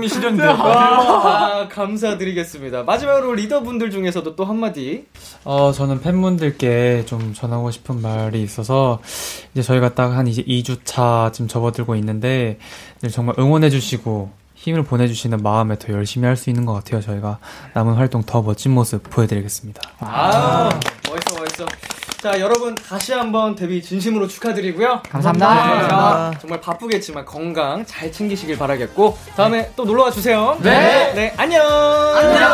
꿈이 0.00 0.08
실현돼요. 0.08 0.50
아, 0.52 1.68
감사드리겠습니다. 1.68 2.84
마지막으로 2.84 3.34
리더분들 3.34 3.90
중에서도 3.90 4.34
또 4.34 4.46
한마디. 4.46 5.04
어, 5.44 5.72
저는 5.72 6.00
팬분들께 6.00 7.04
좀 7.04 7.34
전하고 7.34 7.70
싶은 7.70 8.00
말이 8.00 8.42
있어서, 8.42 9.00
이제 9.52 9.60
저희가 9.62 9.94
딱 9.94 10.10
한 10.10 10.26
이제 10.26 10.42
2주차 10.42 11.32
지금 11.34 11.48
접어들고 11.48 11.94
있는데, 11.96 12.58
정말 13.12 13.34
응원해주시고, 13.38 14.30
힘을 14.54 14.82
보내주시는 14.84 15.38
마음에 15.42 15.78
더 15.78 15.92
열심히 15.92 16.26
할 16.26 16.36
수 16.36 16.48
있는 16.50 16.64
것 16.66 16.72
같아요. 16.72 17.00
저희가 17.02 17.38
남은 17.74 17.94
활동 17.94 18.22
더 18.22 18.40
멋진 18.42 18.72
모습 18.72 19.02
보여드리겠습니다. 19.10 19.80
아, 20.00 20.68
멋있어, 21.08 21.38
멋있어. 21.38 21.66
자, 22.20 22.38
여러분 22.38 22.74
다시 22.74 23.14
한번 23.14 23.54
데뷔 23.54 23.82
진심으로 23.82 24.28
축하드리고요. 24.28 25.00
감사합니다. 25.08 25.54
네, 25.54 25.88
자, 25.88 26.30
정말 26.38 26.60
바쁘겠지만 26.60 27.24
건강 27.24 27.86
잘 27.86 28.12
챙기시길 28.12 28.58
바라겠고 28.58 29.16
다음에 29.36 29.72
또 29.74 29.84
놀러 29.84 30.02
와 30.02 30.10
주세요. 30.10 30.58
네. 30.60 31.14
네, 31.14 31.34
안녕. 31.38 31.62
기대해 32.20 32.44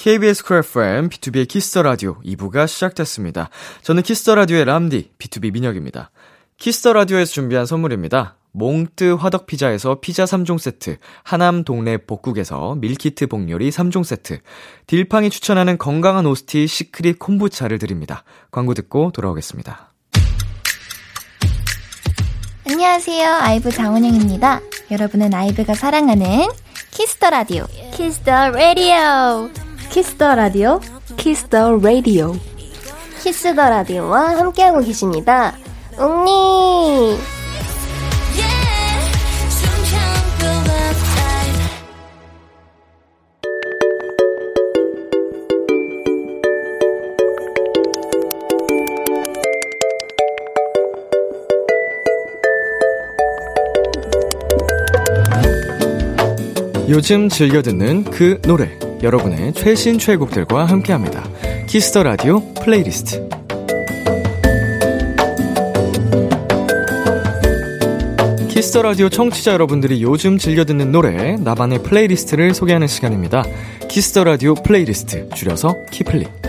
KBS 0.00 0.44
Cool 0.44 0.56
FM, 0.60 1.10
B2B의 1.10 1.46
키스터 1.46 1.82
라디오 1.82 2.18
2부가 2.22 2.66
시작됐습니다. 2.66 3.50
저는 3.82 4.02
Kiss 4.02 4.20
the 4.20 4.34
Radio의 4.34 4.64
람디, 4.64 5.10
BTOB 5.18 5.52
민혁입니다. 5.52 6.10
Kiss 6.56 6.78
the 6.78 6.94
Radio에서 6.94 7.30
준비한 7.30 7.66
선물입니다. 7.66 8.36
몽뜨 8.52 9.16
화덕 9.20 9.44
피자에서 9.44 10.00
피자 10.00 10.24
3종 10.24 10.58
세트, 10.58 10.96
하남 11.22 11.64
동네 11.64 11.98
복국에서 11.98 12.76
밀키트 12.76 13.26
복요리 13.26 13.68
3종 13.68 14.02
세트, 14.02 14.38
딜팡이 14.86 15.28
추천하는 15.28 15.76
건강한 15.76 16.24
오스티 16.24 16.66
secret 16.66 17.18
콤부차를 17.18 17.78
드립니다. 17.78 18.24
광고 18.50 18.72
듣고 18.72 19.10
돌아오겠습니다. 19.12 19.92
안녕하세요. 22.66 23.34
아이브 23.34 23.70
장원영입니다. 23.70 24.60
여러분은 24.90 25.34
아이브가 25.34 25.74
사랑하는 25.74 26.48
키스터 26.90 27.28
라디오. 27.28 27.66
키스터 27.92 28.48
라디오. 28.48 29.69
키스터 29.90 30.36
라디오. 30.36 30.80
키스터 31.16 31.76
라디오. 31.78 32.34
Kiss 33.22 33.39
the 33.39 33.52
Radio와 33.54 34.38
함께하고 34.38 34.80
계십니다. 34.80 35.52
웅니. 35.98 37.18
요즘 56.88 57.28
즐겨 57.28 57.62
듣는 57.62 58.02
그 58.04 58.40
노래, 58.42 58.76
여러분의 59.02 59.54
최신 59.54 59.98
최애곡들과 59.98 60.66
함께합니다. 60.66 61.24
Kiss 61.66 61.87
the 61.87 62.02
Radio 62.02 62.40
playlist. 62.54 63.28
Kiss 68.48 68.67
the 68.67 68.82
Radio 68.82 69.08
청취자 69.08 69.54
여러분들이 69.54 70.02
요즘 70.02 70.36
즐겨 70.36 70.64
듣는 70.64 70.92
노래, 70.92 71.36
나만의 71.36 71.82
playlist를 71.82 72.52
소개하는 72.52 72.86
시간입니다. 72.86 73.42
Kiss 73.88 74.09
the 74.09 74.24
Radio 74.24 74.54
playlist, 74.54 75.30
줄여서 75.30 75.76
키플리. 75.90 76.39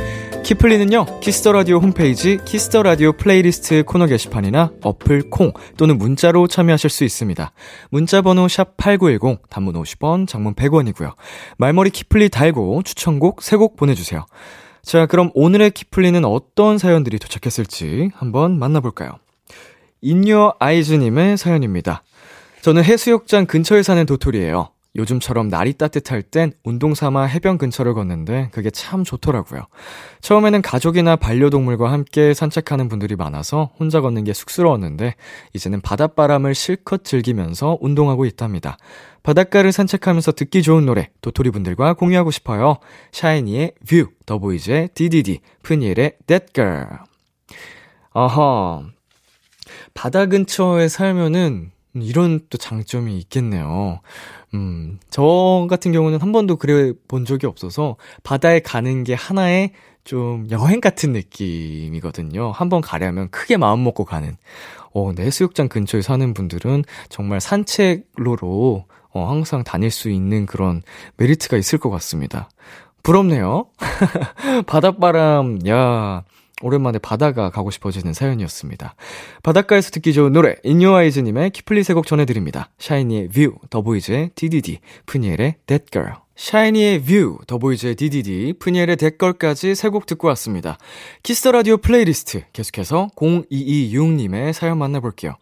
키플리는요, 0.51 1.21
Kiss 1.21 1.40
the 1.40 1.53
Radio 1.53 1.77
홈페이지 1.77 2.37
Kiss 2.43 2.66
the 2.66 2.83
Radio 2.83 3.13
playlist 3.13 3.83
코너 3.83 4.05
게시판이나 4.05 4.71
어플 4.81 5.29
콩 5.29 5.53
또는 5.77 5.97
문자로 5.97 6.47
참여하실 6.47 6.89
수 6.89 7.05
있습니다. 7.05 7.53
문자 7.89 8.21
번호 8.21 8.49
샵 8.49 8.75
8910, 8.75 9.49
단문 9.49 9.75
50원, 9.75 10.27
장문 10.27 10.55
100원이고요. 10.55 11.13
말머리 11.57 11.89
키플리 11.91 12.27
달고 12.27 12.83
추천곡 12.83 13.37
3곡 13.37 13.77
보내 13.77 13.93
주세요. 13.93 14.25
자, 14.83 15.05
그럼 15.05 15.31
오늘의 15.35 15.71
키플리는 15.71 16.25
어떤 16.25 16.77
사연들이 16.77 17.17
도착했을지 17.17 18.11
한번 18.13 18.59
만나볼까요? 18.59 19.11
인유어 20.01 20.55
아이즈님의 20.59 21.37
사연입니다. 21.37 22.03
저는 22.61 22.83
해수욕장 22.83 23.45
근처에 23.45 23.83
사는 23.83 24.05
도토리예요. 24.05 24.71
요즘처럼 24.95 25.47
날이 25.47 25.73
따뜻할 25.73 26.21
땐 26.21 26.51
운동 26.63 26.93
삼아 26.93 27.23
해변 27.23 27.57
근처를 27.57 27.93
걷는데 27.93 28.49
그게 28.51 28.69
참 28.69 29.03
좋더라고요. 29.03 29.61
처음에는 30.19 30.61
가족이나 30.61 31.15
반려동물과 31.15 31.91
함께 31.91 32.33
산책하는 32.33 32.89
분들이 32.89 33.15
많아서 33.15 33.71
혼자 33.79 34.01
걷는 34.01 34.25
게 34.25 34.33
쑥스러웠는데 34.33 35.15
이제는 35.53 35.81
바닷바람을 35.81 36.55
실컷 36.55 37.05
즐기면서 37.05 37.77
운동하고 37.79 38.25
있답니다. 38.25 38.77
바닷가를 39.23 39.71
산책하면서 39.71 40.33
듣기 40.33 40.61
좋은 40.61 40.85
노래 40.85 41.09
도토리 41.21 41.51
분들과 41.51 41.93
공유하고 41.93 42.31
싶어요. 42.31 42.77
샤이니의 43.11 43.73
View, 43.87 44.09
더보이즈의 44.25 44.89
DDD, 44.93 45.39
프니엘의 45.63 46.17
That 46.27 46.47
Girl. 46.53 46.87
어허. 48.13 48.85
바다 49.93 50.25
근처에 50.25 50.87
살면은 50.89 51.71
이런 51.93 52.39
또 52.49 52.57
장점이 52.57 53.17
있겠네요. 53.19 54.01
음, 54.53 54.99
저 55.09 55.67
같은 55.69 55.91
경우는 55.93 56.19
한 56.21 56.31
번도 56.31 56.57
그래 56.57 56.91
본 57.07 57.25
적이 57.25 57.47
없어서 57.47 57.95
바다에 58.23 58.59
가는 58.59 59.03
게 59.03 59.13
하나의 59.13 59.71
좀 60.03 60.47
여행 60.51 60.81
같은 60.81 61.13
느낌이거든요. 61.13 62.51
한 62.51 62.69
번 62.69 62.81
가려면 62.81 63.29
크게 63.29 63.57
마음 63.57 63.83
먹고 63.83 64.03
가는. 64.03 64.35
어, 64.93 65.13
내 65.15 65.23
해수욕장 65.25 65.69
근처에 65.69 66.01
사는 66.01 66.33
분들은 66.33 66.83
정말 67.09 67.39
산책로로 67.39 68.85
어, 69.13 69.29
항상 69.29 69.63
다닐 69.63 69.89
수 69.91 70.09
있는 70.09 70.45
그런 70.45 70.81
메리트가 71.17 71.55
있을 71.57 71.79
것 71.79 71.89
같습니다. 71.91 72.49
부럽네요. 73.03 73.67
바닷바람, 74.67 75.59
야, 75.67 76.23
오랜만에 76.61 76.99
바다가 76.99 77.49
가고 77.49 77.71
싶어지는 77.71 78.13
사연이었습니다. 78.13 78.95
바닷가에서 79.43 79.91
듣기 79.91 80.13
좋은 80.13 80.31
노래, 80.33 80.55
In 80.63 80.75
Your 80.75 80.99
Eyes님의 80.99 81.51
키플리 81.51 81.83
세곡 81.83 82.07
전해드립니다. 82.07 82.69
샤이니의 82.79 83.29
View, 83.29 83.55
더보이즈의 83.69 84.31
DDD, 84.35 84.79
프니엘의 85.05 85.55
That 85.67 85.85
Girl. 85.91 86.15
샤이니의 86.35 87.03
View, 87.03 87.37
더보이즈의 87.45 87.95
DDD, 87.95 88.53
프니엘의 88.59 88.97
Girl까지 88.97 89.75
세 89.75 89.89
곡 89.89 90.05
듣고 90.05 90.27
왔습니다. 90.29 90.77
Kiss 91.23 91.39
the 91.39 91.51
Radio 91.51 91.77
playlist 91.77 92.43
계속해서 92.53 93.09
0226님의 93.15 94.53
사연 94.53 94.77
만나볼게요. 94.79 95.35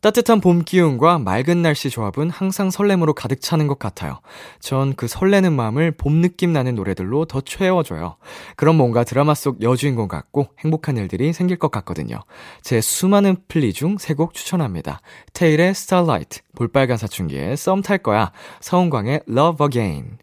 따뜻한 0.00 0.40
봄 0.40 0.64
기운과 0.64 1.18
맑은 1.18 1.60
날씨 1.60 1.90
조합은 1.90 2.30
항상 2.30 2.70
설렘으로 2.70 3.12
가득 3.12 3.42
차는 3.42 3.66
것 3.66 3.78
같아요. 3.78 4.20
전 4.58 4.94
그 4.96 5.06
설레는 5.06 5.52
마음을 5.52 5.92
봄 5.92 6.22
느낌 6.22 6.52
나는 6.54 6.74
노래들로 6.74 7.26
더 7.26 7.40
채워줘요. 7.42 8.16
그럼 8.56 8.76
뭔가 8.76 9.04
드라마 9.04 9.34
속 9.34 9.60
여주인공 9.62 10.08
같고 10.08 10.48
행복한 10.60 10.96
일들이 10.96 11.32
생길 11.34 11.58
것 11.58 11.70
같거든요. 11.70 12.16
제 12.62 12.80
수많은 12.80 13.36
플리 13.48 13.72
중 13.74 13.96
세 13.98 14.14
곡 14.14 14.32
추천합니다. 14.32 15.00
태일의 15.34 15.70
Starlight, 15.70 16.40
볼빨간 16.56 16.96
사춘기의 16.96 17.56
썸 17.58 17.82
탈 17.82 17.98
거야, 17.98 18.32
서은광의 18.60 19.22
Love 19.28 19.66
Again. 19.66 20.18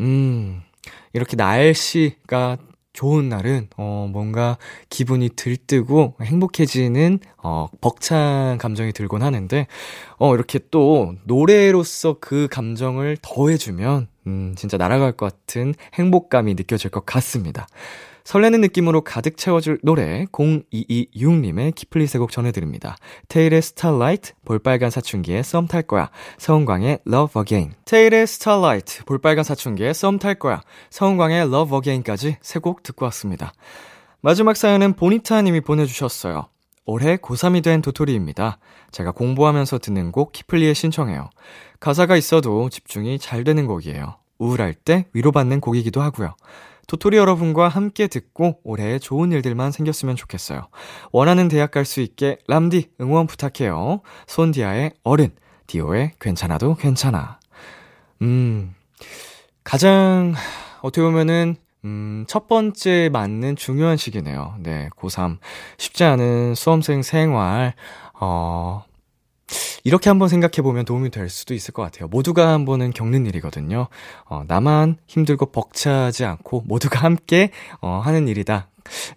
음, 0.00 0.60
이렇게 1.14 1.36
날씨가 1.36 2.58
좋은 2.96 3.28
날은, 3.28 3.68
어, 3.76 4.08
뭔가 4.10 4.56
기분이 4.88 5.28
들뜨고 5.36 6.14
행복해지는, 6.22 7.20
어, 7.42 7.68
벅찬 7.80 8.56
감정이 8.58 8.92
들곤 8.92 9.22
하는데, 9.22 9.66
어, 10.18 10.34
이렇게 10.34 10.58
또 10.70 11.14
노래로서 11.24 12.16
그 12.20 12.48
감정을 12.50 13.18
더해 13.20 13.58
주면, 13.58 14.08
음, 14.26 14.54
진짜 14.56 14.78
날아갈 14.78 15.12
것 15.12 15.26
같은 15.32 15.74
행복감이 15.94 16.54
느껴질 16.54 16.90
것 16.90 17.04
같습니다. 17.04 17.68
설레는 18.26 18.60
느낌으로 18.60 19.02
가득 19.02 19.36
채워줄 19.36 19.78
노래 19.84 20.24
0226님의 20.32 21.72
키플리 21.76 22.08
세곡 22.08 22.32
전해드립니다. 22.32 22.96
태일의 23.28 23.62
Starlight, 23.62 24.32
볼빨간 24.44 24.90
사춘기의 24.90 25.44
썸 25.44 25.68
탈 25.68 25.82
거야, 25.82 26.10
서은광의 26.38 26.98
Love 27.06 27.40
Again. 27.40 27.74
태일의 27.84 28.26
Starlight, 28.26 29.04
볼빨간 29.04 29.44
사춘기의 29.44 29.94
썸 29.94 30.18
탈 30.18 30.34
거야, 30.34 30.60
서은광의 30.90 31.42
Love 31.42 31.76
Again까지 31.76 32.38
세 32.42 32.58
곡 32.58 32.82
듣고 32.82 33.04
왔습니다. 33.04 33.52
마지막 34.22 34.56
사연은 34.56 34.94
보니타님이 34.94 35.60
보내주셨어요. 35.60 36.48
올해 36.84 37.16
고3이 37.18 37.62
된 37.62 37.80
도토리입니다. 37.80 38.58
제가 38.90 39.12
공부하면서 39.12 39.78
듣는 39.78 40.10
곡 40.10 40.32
키플리에 40.32 40.74
신청해요. 40.74 41.30
가사가 41.78 42.16
있어도 42.16 42.68
집중이 42.70 43.20
잘 43.20 43.44
되는 43.44 43.68
곡이에요. 43.68 44.16
우울할 44.38 44.74
때 44.74 45.06
위로받는 45.12 45.60
곡이기도 45.60 46.02
하고요. 46.02 46.34
도토리 46.86 47.16
여러분과 47.16 47.68
함께 47.68 48.06
듣고 48.06 48.60
올해 48.62 48.98
좋은 48.98 49.32
일들만 49.32 49.72
생겼으면 49.72 50.16
좋겠어요. 50.16 50.68
원하는 51.12 51.48
대학 51.48 51.70
갈 51.70 51.84
수 51.84 52.00
있게 52.00 52.38
람디 52.48 52.90
응원 53.00 53.26
부탁해요. 53.26 54.00
손디아의 54.26 54.92
어른, 55.02 55.30
디오의 55.66 56.12
괜찮아도 56.20 56.74
괜찮아. 56.74 57.38
음, 58.22 58.74
가장 59.64 60.34
어떻게 60.82 61.02
보면은 61.02 61.56
음, 61.84 62.24
첫 62.28 62.48
번째 62.48 63.08
맞는 63.12 63.54
중요한 63.56 63.96
시기네요. 63.96 64.56
네, 64.60 64.88
고3. 64.96 65.38
쉽지 65.78 66.02
않은 66.04 66.54
수험생 66.56 67.02
생활, 67.02 67.74
어, 68.20 68.84
이렇게 69.86 70.10
한번 70.10 70.28
생각해 70.28 70.62
보면 70.62 70.84
도움이 70.84 71.10
될 71.10 71.28
수도 71.28 71.54
있을 71.54 71.72
것 71.72 71.80
같아요. 71.82 72.08
모두가 72.08 72.48
한 72.48 72.64
번은 72.64 72.90
겪는 72.90 73.24
일이거든요. 73.26 73.86
어, 74.24 74.42
나만 74.48 74.96
힘들고 75.06 75.52
벅차지 75.52 76.24
않고 76.24 76.62
모두가 76.66 76.98
함께, 77.04 77.50
어, 77.80 78.00
하는 78.04 78.26
일이다. 78.26 78.68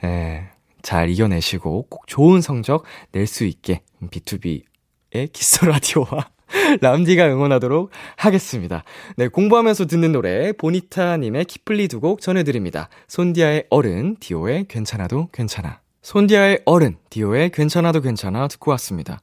에, 0.03 0.43
잘 0.83 1.09
이겨내시고 1.09 1.87
꼭 1.89 2.05
좋은 2.05 2.41
성적 2.41 2.83
낼 3.13 3.25
수 3.25 3.45
있게 3.45 3.81
비투비의 4.11 5.31
키스 5.33 5.53
더 5.53 5.65
라디오와 5.65 6.29
람디가 6.81 7.25
응원하도록 7.29 7.89
하겠습니다. 8.17 8.83
네, 9.17 9.27
공부하면서 9.27 9.87
듣는 9.87 10.11
노래 10.11 10.53
보니타님의 10.53 11.45
키플리 11.45 11.87
두 11.87 11.99
곡 11.99 12.21
전해드립니다. 12.21 12.89
손디아의 13.07 13.65
어른, 13.71 14.17
디오의 14.19 14.65
괜찮아도 14.67 15.29
괜찮아. 15.33 15.81
손디아의 16.01 16.61
어른, 16.65 16.97
디오의 17.09 17.51
괜찮아도 17.51 17.99
괜찮아 18.01 18.47
듣고 18.47 18.71
왔습니다. 18.71 19.19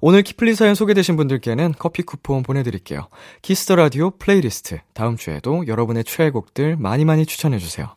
오늘 0.00 0.22
키플리 0.22 0.54
사연 0.54 0.74
소개되신 0.74 1.16
분들께는 1.16 1.74
커피 1.78 2.02
쿠폰 2.02 2.42
보내드릴게요. 2.42 3.08
키스 3.40 3.62
더 3.62 3.76
라디오 3.76 4.10
플레이리스트 4.10 4.78
다음 4.92 5.16
주에도 5.16 5.66
여러분의 5.66 6.04
최애곡들 6.04 6.76
많이 6.76 7.04
많이 7.04 7.24
추천해주세요. 7.24 7.88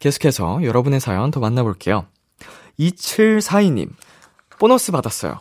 계속해서 0.00 0.62
여러분의 0.64 1.00
사연 1.00 1.30
더 1.30 1.40
만나볼게요. 1.40 2.06
2742님, 2.78 3.88
보너스 4.58 4.92
받았어요. 4.92 5.40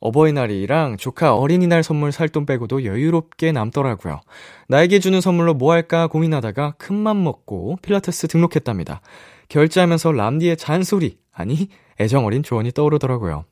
어버이날이랑 0.00 0.98
조카 0.98 1.34
어린이날 1.34 1.82
선물 1.82 2.12
살 2.12 2.28
돈 2.28 2.46
빼고도 2.46 2.84
여유롭게 2.84 3.52
남더라고요. 3.52 4.20
나에게 4.68 4.98
주는 4.98 5.20
선물로 5.20 5.54
뭐 5.54 5.72
할까 5.72 6.06
고민하다가 6.06 6.72
큰맘 6.78 7.24
먹고 7.24 7.78
필라테스 7.82 8.28
등록했답니다. 8.28 9.00
결제하면서 9.48 10.12
람디의 10.12 10.56
잔소리, 10.58 11.16
아니, 11.34 11.68
애정 12.00 12.24
어린 12.24 12.42
조언이 12.42 12.72
떠오르더라고요. 12.72 13.44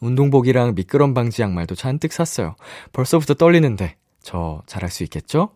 운동복이랑 0.00 0.74
미끄럼 0.74 1.14
방지 1.14 1.42
양말도 1.42 1.74
잔뜩 1.74 2.12
샀어요. 2.12 2.54
벌써부터 2.92 3.34
떨리는데, 3.34 3.96
저 4.22 4.62
잘할 4.66 4.90
수 4.90 5.02
있겠죠? 5.04 5.50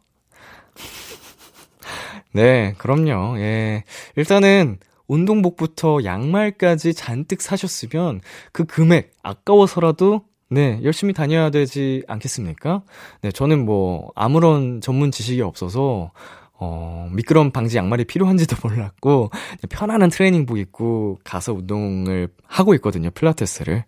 네, 2.32 2.74
그럼요. 2.78 3.38
예. 3.38 3.84
일단은, 4.16 4.78
운동복부터 5.06 6.04
양말까지 6.04 6.94
잔뜩 6.94 7.42
사셨으면 7.42 8.20
그 8.52 8.64
금액 8.64 9.12
아까워서라도 9.22 10.22
네, 10.50 10.78
열심히 10.82 11.12
다녀야 11.12 11.50
되지 11.50 12.04
않겠습니까? 12.06 12.82
네, 13.22 13.32
저는 13.32 13.64
뭐 13.64 14.10
아무런 14.14 14.80
전문 14.80 15.10
지식이 15.10 15.42
없어서 15.42 16.12
어, 16.56 17.08
미끄럼 17.12 17.50
방지 17.50 17.76
양말이 17.76 18.04
필요한지도 18.04 18.56
몰랐고 18.62 19.30
편안한 19.68 20.10
트레이닝복 20.10 20.58
입고 20.58 21.18
가서 21.24 21.52
운동을 21.52 22.28
하고 22.46 22.74
있거든요. 22.74 23.10
필라테스를. 23.10 23.84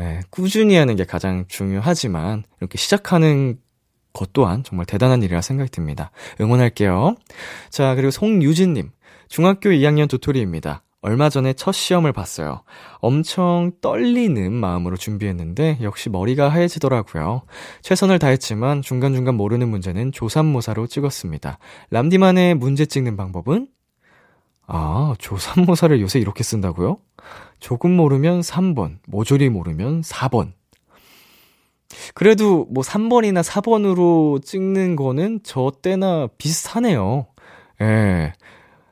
예, 0.00 0.20
꾸준히 0.30 0.76
하는 0.76 0.96
게 0.96 1.04
가장 1.04 1.44
중요하지만 1.48 2.44
이렇게 2.60 2.78
시작하는 2.78 3.58
것 4.12 4.32
또한 4.32 4.64
정말 4.64 4.86
대단한 4.86 5.22
일이라 5.22 5.40
생각이 5.40 5.70
듭니다. 5.70 6.10
응원할게요. 6.40 7.14
자, 7.70 7.94
그리고 7.94 8.10
송유진님. 8.10 8.90
중학교 9.28 9.70
2학년 9.70 10.08
도토리입니다. 10.08 10.82
얼마 11.02 11.30
전에 11.30 11.54
첫 11.54 11.72
시험을 11.72 12.12
봤어요. 12.12 12.62
엄청 12.98 13.72
떨리는 13.80 14.52
마음으로 14.52 14.96
준비했는데 14.96 15.78
역시 15.80 16.10
머리가 16.10 16.50
하얘지더라고요. 16.50 17.42
최선을 17.80 18.18
다했지만 18.18 18.82
중간중간 18.82 19.34
모르는 19.34 19.68
문제는 19.68 20.12
조삼모사로 20.12 20.86
찍었습니다. 20.86 21.58
람디만의 21.90 22.54
문제 22.56 22.84
찍는 22.84 23.16
방법은? 23.16 23.68
아, 24.66 25.14
조삼모사를 25.18 26.00
요새 26.02 26.20
이렇게 26.20 26.44
쓴다고요? 26.44 26.98
조금 27.60 27.92
모르면 27.92 28.42
3번, 28.42 28.98
모조리 29.06 29.48
모르면 29.48 30.02
4번. 30.02 30.52
그래도 32.14 32.66
뭐 32.70 32.84
3번이나 32.84 33.42
4번으로 33.42 34.44
찍는 34.44 34.96
거는 34.96 35.40
저 35.42 35.72
때나 35.82 36.28
비슷하네요. 36.38 37.26
예. 37.80 38.32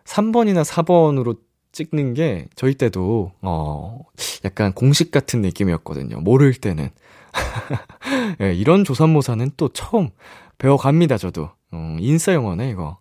3번이나 0.05 0.65
4번으로 0.65 1.39
찍는 1.79 2.15
게 2.15 2.47
저희 2.57 2.75
때도 2.75 3.33
어 3.41 4.01
약간 4.45 4.73
공식 4.73 5.11
같은 5.13 5.43
느낌이었거든요. 5.43 6.21
모를 6.21 6.53
때는 6.55 6.91
예, 8.41 8.53
이런 8.53 8.85
조삼모사는 8.85 9.53
또 9.57 9.69
처음 9.69 10.11
배워갑니다, 10.59 11.19
저도. 11.19 11.51
어, 11.71 11.97
인싸 12.01 12.35
영어네, 12.35 12.71
이거. 12.71 12.99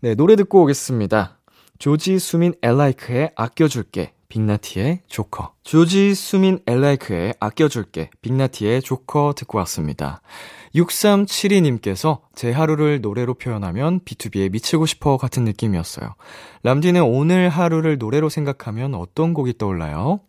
네, 0.00 0.14
노래 0.14 0.36
듣고 0.36 0.62
오겠습니다. 0.62 1.38
조지 1.78 2.18
수민 2.18 2.54
엘라이크의 2.62 3.32
아껴줄게. 3.34 4.12
빅나티의 4.28 5.00
조커. 5.06 5.54
조지 5.62 6.14
수민 6.14 6.58
엘라이크의 6.66 7.34
아껴줄게. 7.40 8.10
빅나티의 8.20 8.82
조커 8.82 9.32
듣고 9.36 9.56
왔습니다. 9.58 10.20
6372님께서 10.74 12.20
제 12.34 12.52
하루를 12.52 13.00
노래로 13.00 13.34
표현하면 13.34 14.00
B2B에 14.00 14.50
미치고 14.50 14.86
싶어 14.86 15.16
같은 15.16 15.44
느낌이었어요. 15.44 16.14
람디는 16.62 17.02
오늘 17.02 17.48
하루를 17.48 17.98
노래로 17.98 18.28
생각하면 18.28 18.94
어떤 18.94 19.34
곡이 19.34 19.58
떠올라요? 19.58 20.20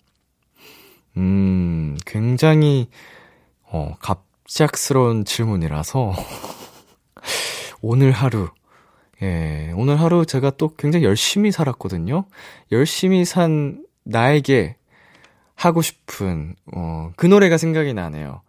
음, 1.18 1.98
굉장히, 2.06 2.90
어, 3.64 3.96
갑작스러운 4.00 5.26
질문이라서. 5.26 6.14
오늘 7.82 8.12
하루. 8.12 8.50
예, 9.22 9.74
오늘 9.76 10.00
하루 10.00 10.26
제가 10.26 10.52
또 10.52 10.76
굉장히 10.76 11.04
열심히 11.06 11.52
살았거든요. 11.52 12.26
열심히 12.72 13.26
산 13.26 13.86
나에게 14.04 14.78
하고 15.56 15.82
싶은, 15.82 16.56
어, 16.74 17.12
그 17.18 17.26
노래가 17.26 17.58
생각이 17.58 17.94
나네요. 17.94 18.42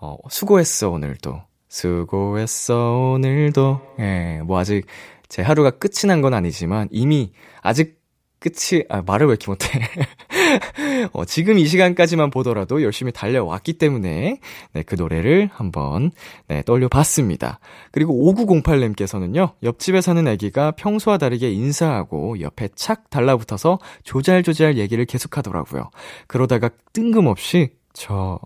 어, 0.00 0.16
수고했어, 0.28 0.90
오늘도. 0.90 1.42
수고했어, 1.68 3.12
오늘도. 3.14 3.80
예, 4.00 4.40
뭐 4.44 4.58
아직 4.58 4.86
제 5.28 5.42
하루가 5.42 5.70
끝이 5.70 6.06
난 6.06 6.22
건 6.22 6.34
아니지만 6.34 6.88
이미 6.90 7.32
아직 7.62 8.00
끝이, 8.40 8.84
아, 8.88 9.02
말을 9.02 9.26
왜 9.26 9.32
이렇게 9.32 9.48
못해. 9.50 9.68
어, 11.12 11.26
지금 11.26 11.58
이 11.58 11.66
시간까지만 11.66 12.30
보더라도 12.30 12.82
열심히 12.82 13.12
달려왔기 13.12 13.74
때문에, 13.74 14.40
네, 14.72 14.82
그 14.84 14.94
노래를 14.94 15.50
한번, 15.52 16.10
네, 16.48 16.62
떠올려봤습니다. 16.62 17.60
그리고 17.92 18.14
5908님께서는요, 18.32 19.52
옆집에 19.62 20.00
사는 20.00 20.26
아기가 20.26 20.70
평소와 20.70 21.18
다르게 21.18 21.50
인사하고 21.52 22.40
옆에 22.40 22.70
착 22.74 23.10
달라붙어서 23.10 23.78
조잘조잘 24.04 24.78
얘기를 24.78 25.04
계속 25.04 25.36
하더라고요. 25.36 25.90
그러다가 26.26 26.70
뜬금없이, 26.94 27.72
저, 27.92 28.38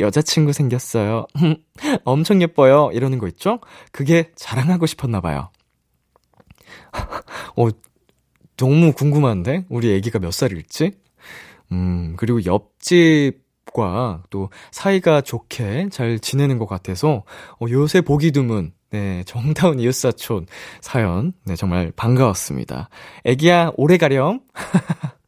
여자친구 0.00 0.52
생겼어요. 0.52 1.26
엄청 2.04 2.42
예뻐요. 2.42 2.90
이러는 2.92 3.18
거 3.18 3.28
있죠? 3.28 3.60
그게 3.92 4.30
자랑하고 4.34 4.86
싶었나 4.86 5.20
봐요. 5.20 5.50
어, 7.56 7.68
너무 8.56 8.92
궁금한데? 8.92 9.66
우리 9.68 9.94
애기가 9.94 10.18
몇 10.18 10.32
살일지? 10.32 10.92
음, 11.72 12.14
그리고 12.16 12.44
옆집과 12.44 14.24
또 14.30 14.50
사이가 14.70 15.22
좋게 15.22 15.88
잘 15.90 16.18
지내는 16.18 16.58
것 16.58 16.66
같아서, 16.66 17.24
어, 17.60 17.66
요새 17.70 18.00
보기 18.00 18.30
드문, 18.30 18.72
네, 18.90 19.24
정다운 19.24 19.80
이웃사촌 19.80 20.46
사연, 20.82 21.32
네, 21.44 21.56
정말 21.56 21.92
반가웠습니다. 21.96 22.90
애기야, 23.24 23.72
오래 23.76 23.96
가렴. 23.96 24.40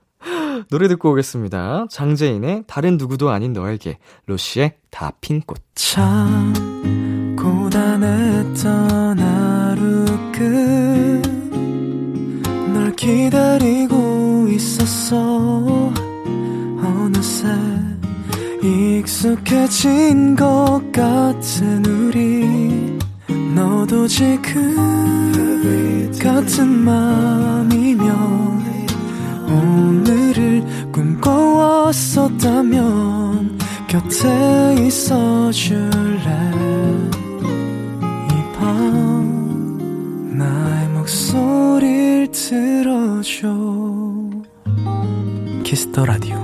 노래 0.71 0.89
듣고 0.89 1.13
오겠습니다. 1.13 1.87
장재인의 1.91 2.65
다른 2.67 2.97
누구도 2.97 3.31
아닌 3.31 3.53
너에게, 3.53 3.99
로시의 4.27 4.75
다 4.91 5.13
핀 5.21 5.41
꽃. 5.43 5.59
참 5.75 6.53
고단했던 7.37 9.19
하루 9.19 10.05
끝널 12.73 12.93
기다리고 12.97 14.49
있었어 14.51 15.93
어느새 16.83 17.49
익숙해진 18.63 20.37
것 20.37 20.81
같은 20.93 21.85
우리 21.85 22.99
너도 23.55 24.07
지금 24.07 24.75
같은 26.23 26.67
맘이면 26.85 28.64
오늘을 29.55 30.63
꿈꿔왔었다면 30.93 33.59
곁에 33.89 34.75
있어 34.87 35.51
줄래 35.53 36.51
이 38.31 38.33
밤 38.59 40.37
나의 40.37 40.89
목소리를 40.89 42.29
들어줘 42.33 43.49
키스 45.65 45.90
더 45.90 46.05
라디오 46.05 46.35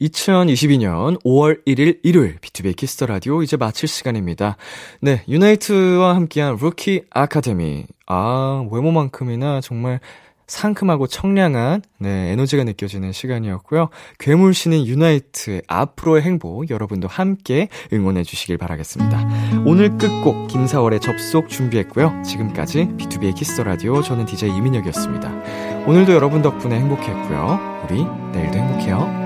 2022년 0.00 1.20
5월 1.22 1.64
1일 1.66 1.98
일요일 2.02 2.36
비투비 2.38 2.76
키스 2.76 2.95
더 2.95 3.06
라디오 3.06 3.42
이제 3.42 3.56
마칠 3.56 3.88
시간입니다. 3.88 4.56
네, 5.00 5.22
유나이트와 5.28 6.14
함께한 6.16 6.56
루키 6.60 7.04
아카데미. 7.10 7.86
아, 8.06 8.66
외모만큼이나 8.70 9.60
정말 9.62 10.00
상큼하고 10.46 11.06
청량한 11.06 11.82
네, 11.98 12.32
에너지가 12.32 12.64
느껴지는 12.64 13.12
시간이었고요. 13.12 13.88
괴물 14.18 14.54
신인 14.54 14.86
유나이트의 14.86 15.62
앞으로의 15.66 16.22
행복 16.22 16.70
여러분도 16.70 17.08
함께 17.08 17.68
응원해 17.92 18.22
주시길 18.22 18.58
바라겠습니다. 18.58 19.62
오늘 19.64 19.96
끝곡 19.96 20.48
김사월의 20.48 21.00
접속 21.00 21.48
준비했고요. 21.48 22.22
지금까지 22.24 22.88
비투비의 22.98 23.34
키스 23.34 23.53
더 23.53 23.64
라디오 23.64 24.02
저는 24.02 24.26
DJ 24.26 24.50
이민혁이었습니다. 24.56 25.84
오늘도 25.86 26.12
여러분 26.12 26.42
덕분에 26.42 26.78
행복했고요. 26.78 27.84
우리 27.84 28.04
내일도 28.32 28.58
행복해요. 28.58 29.23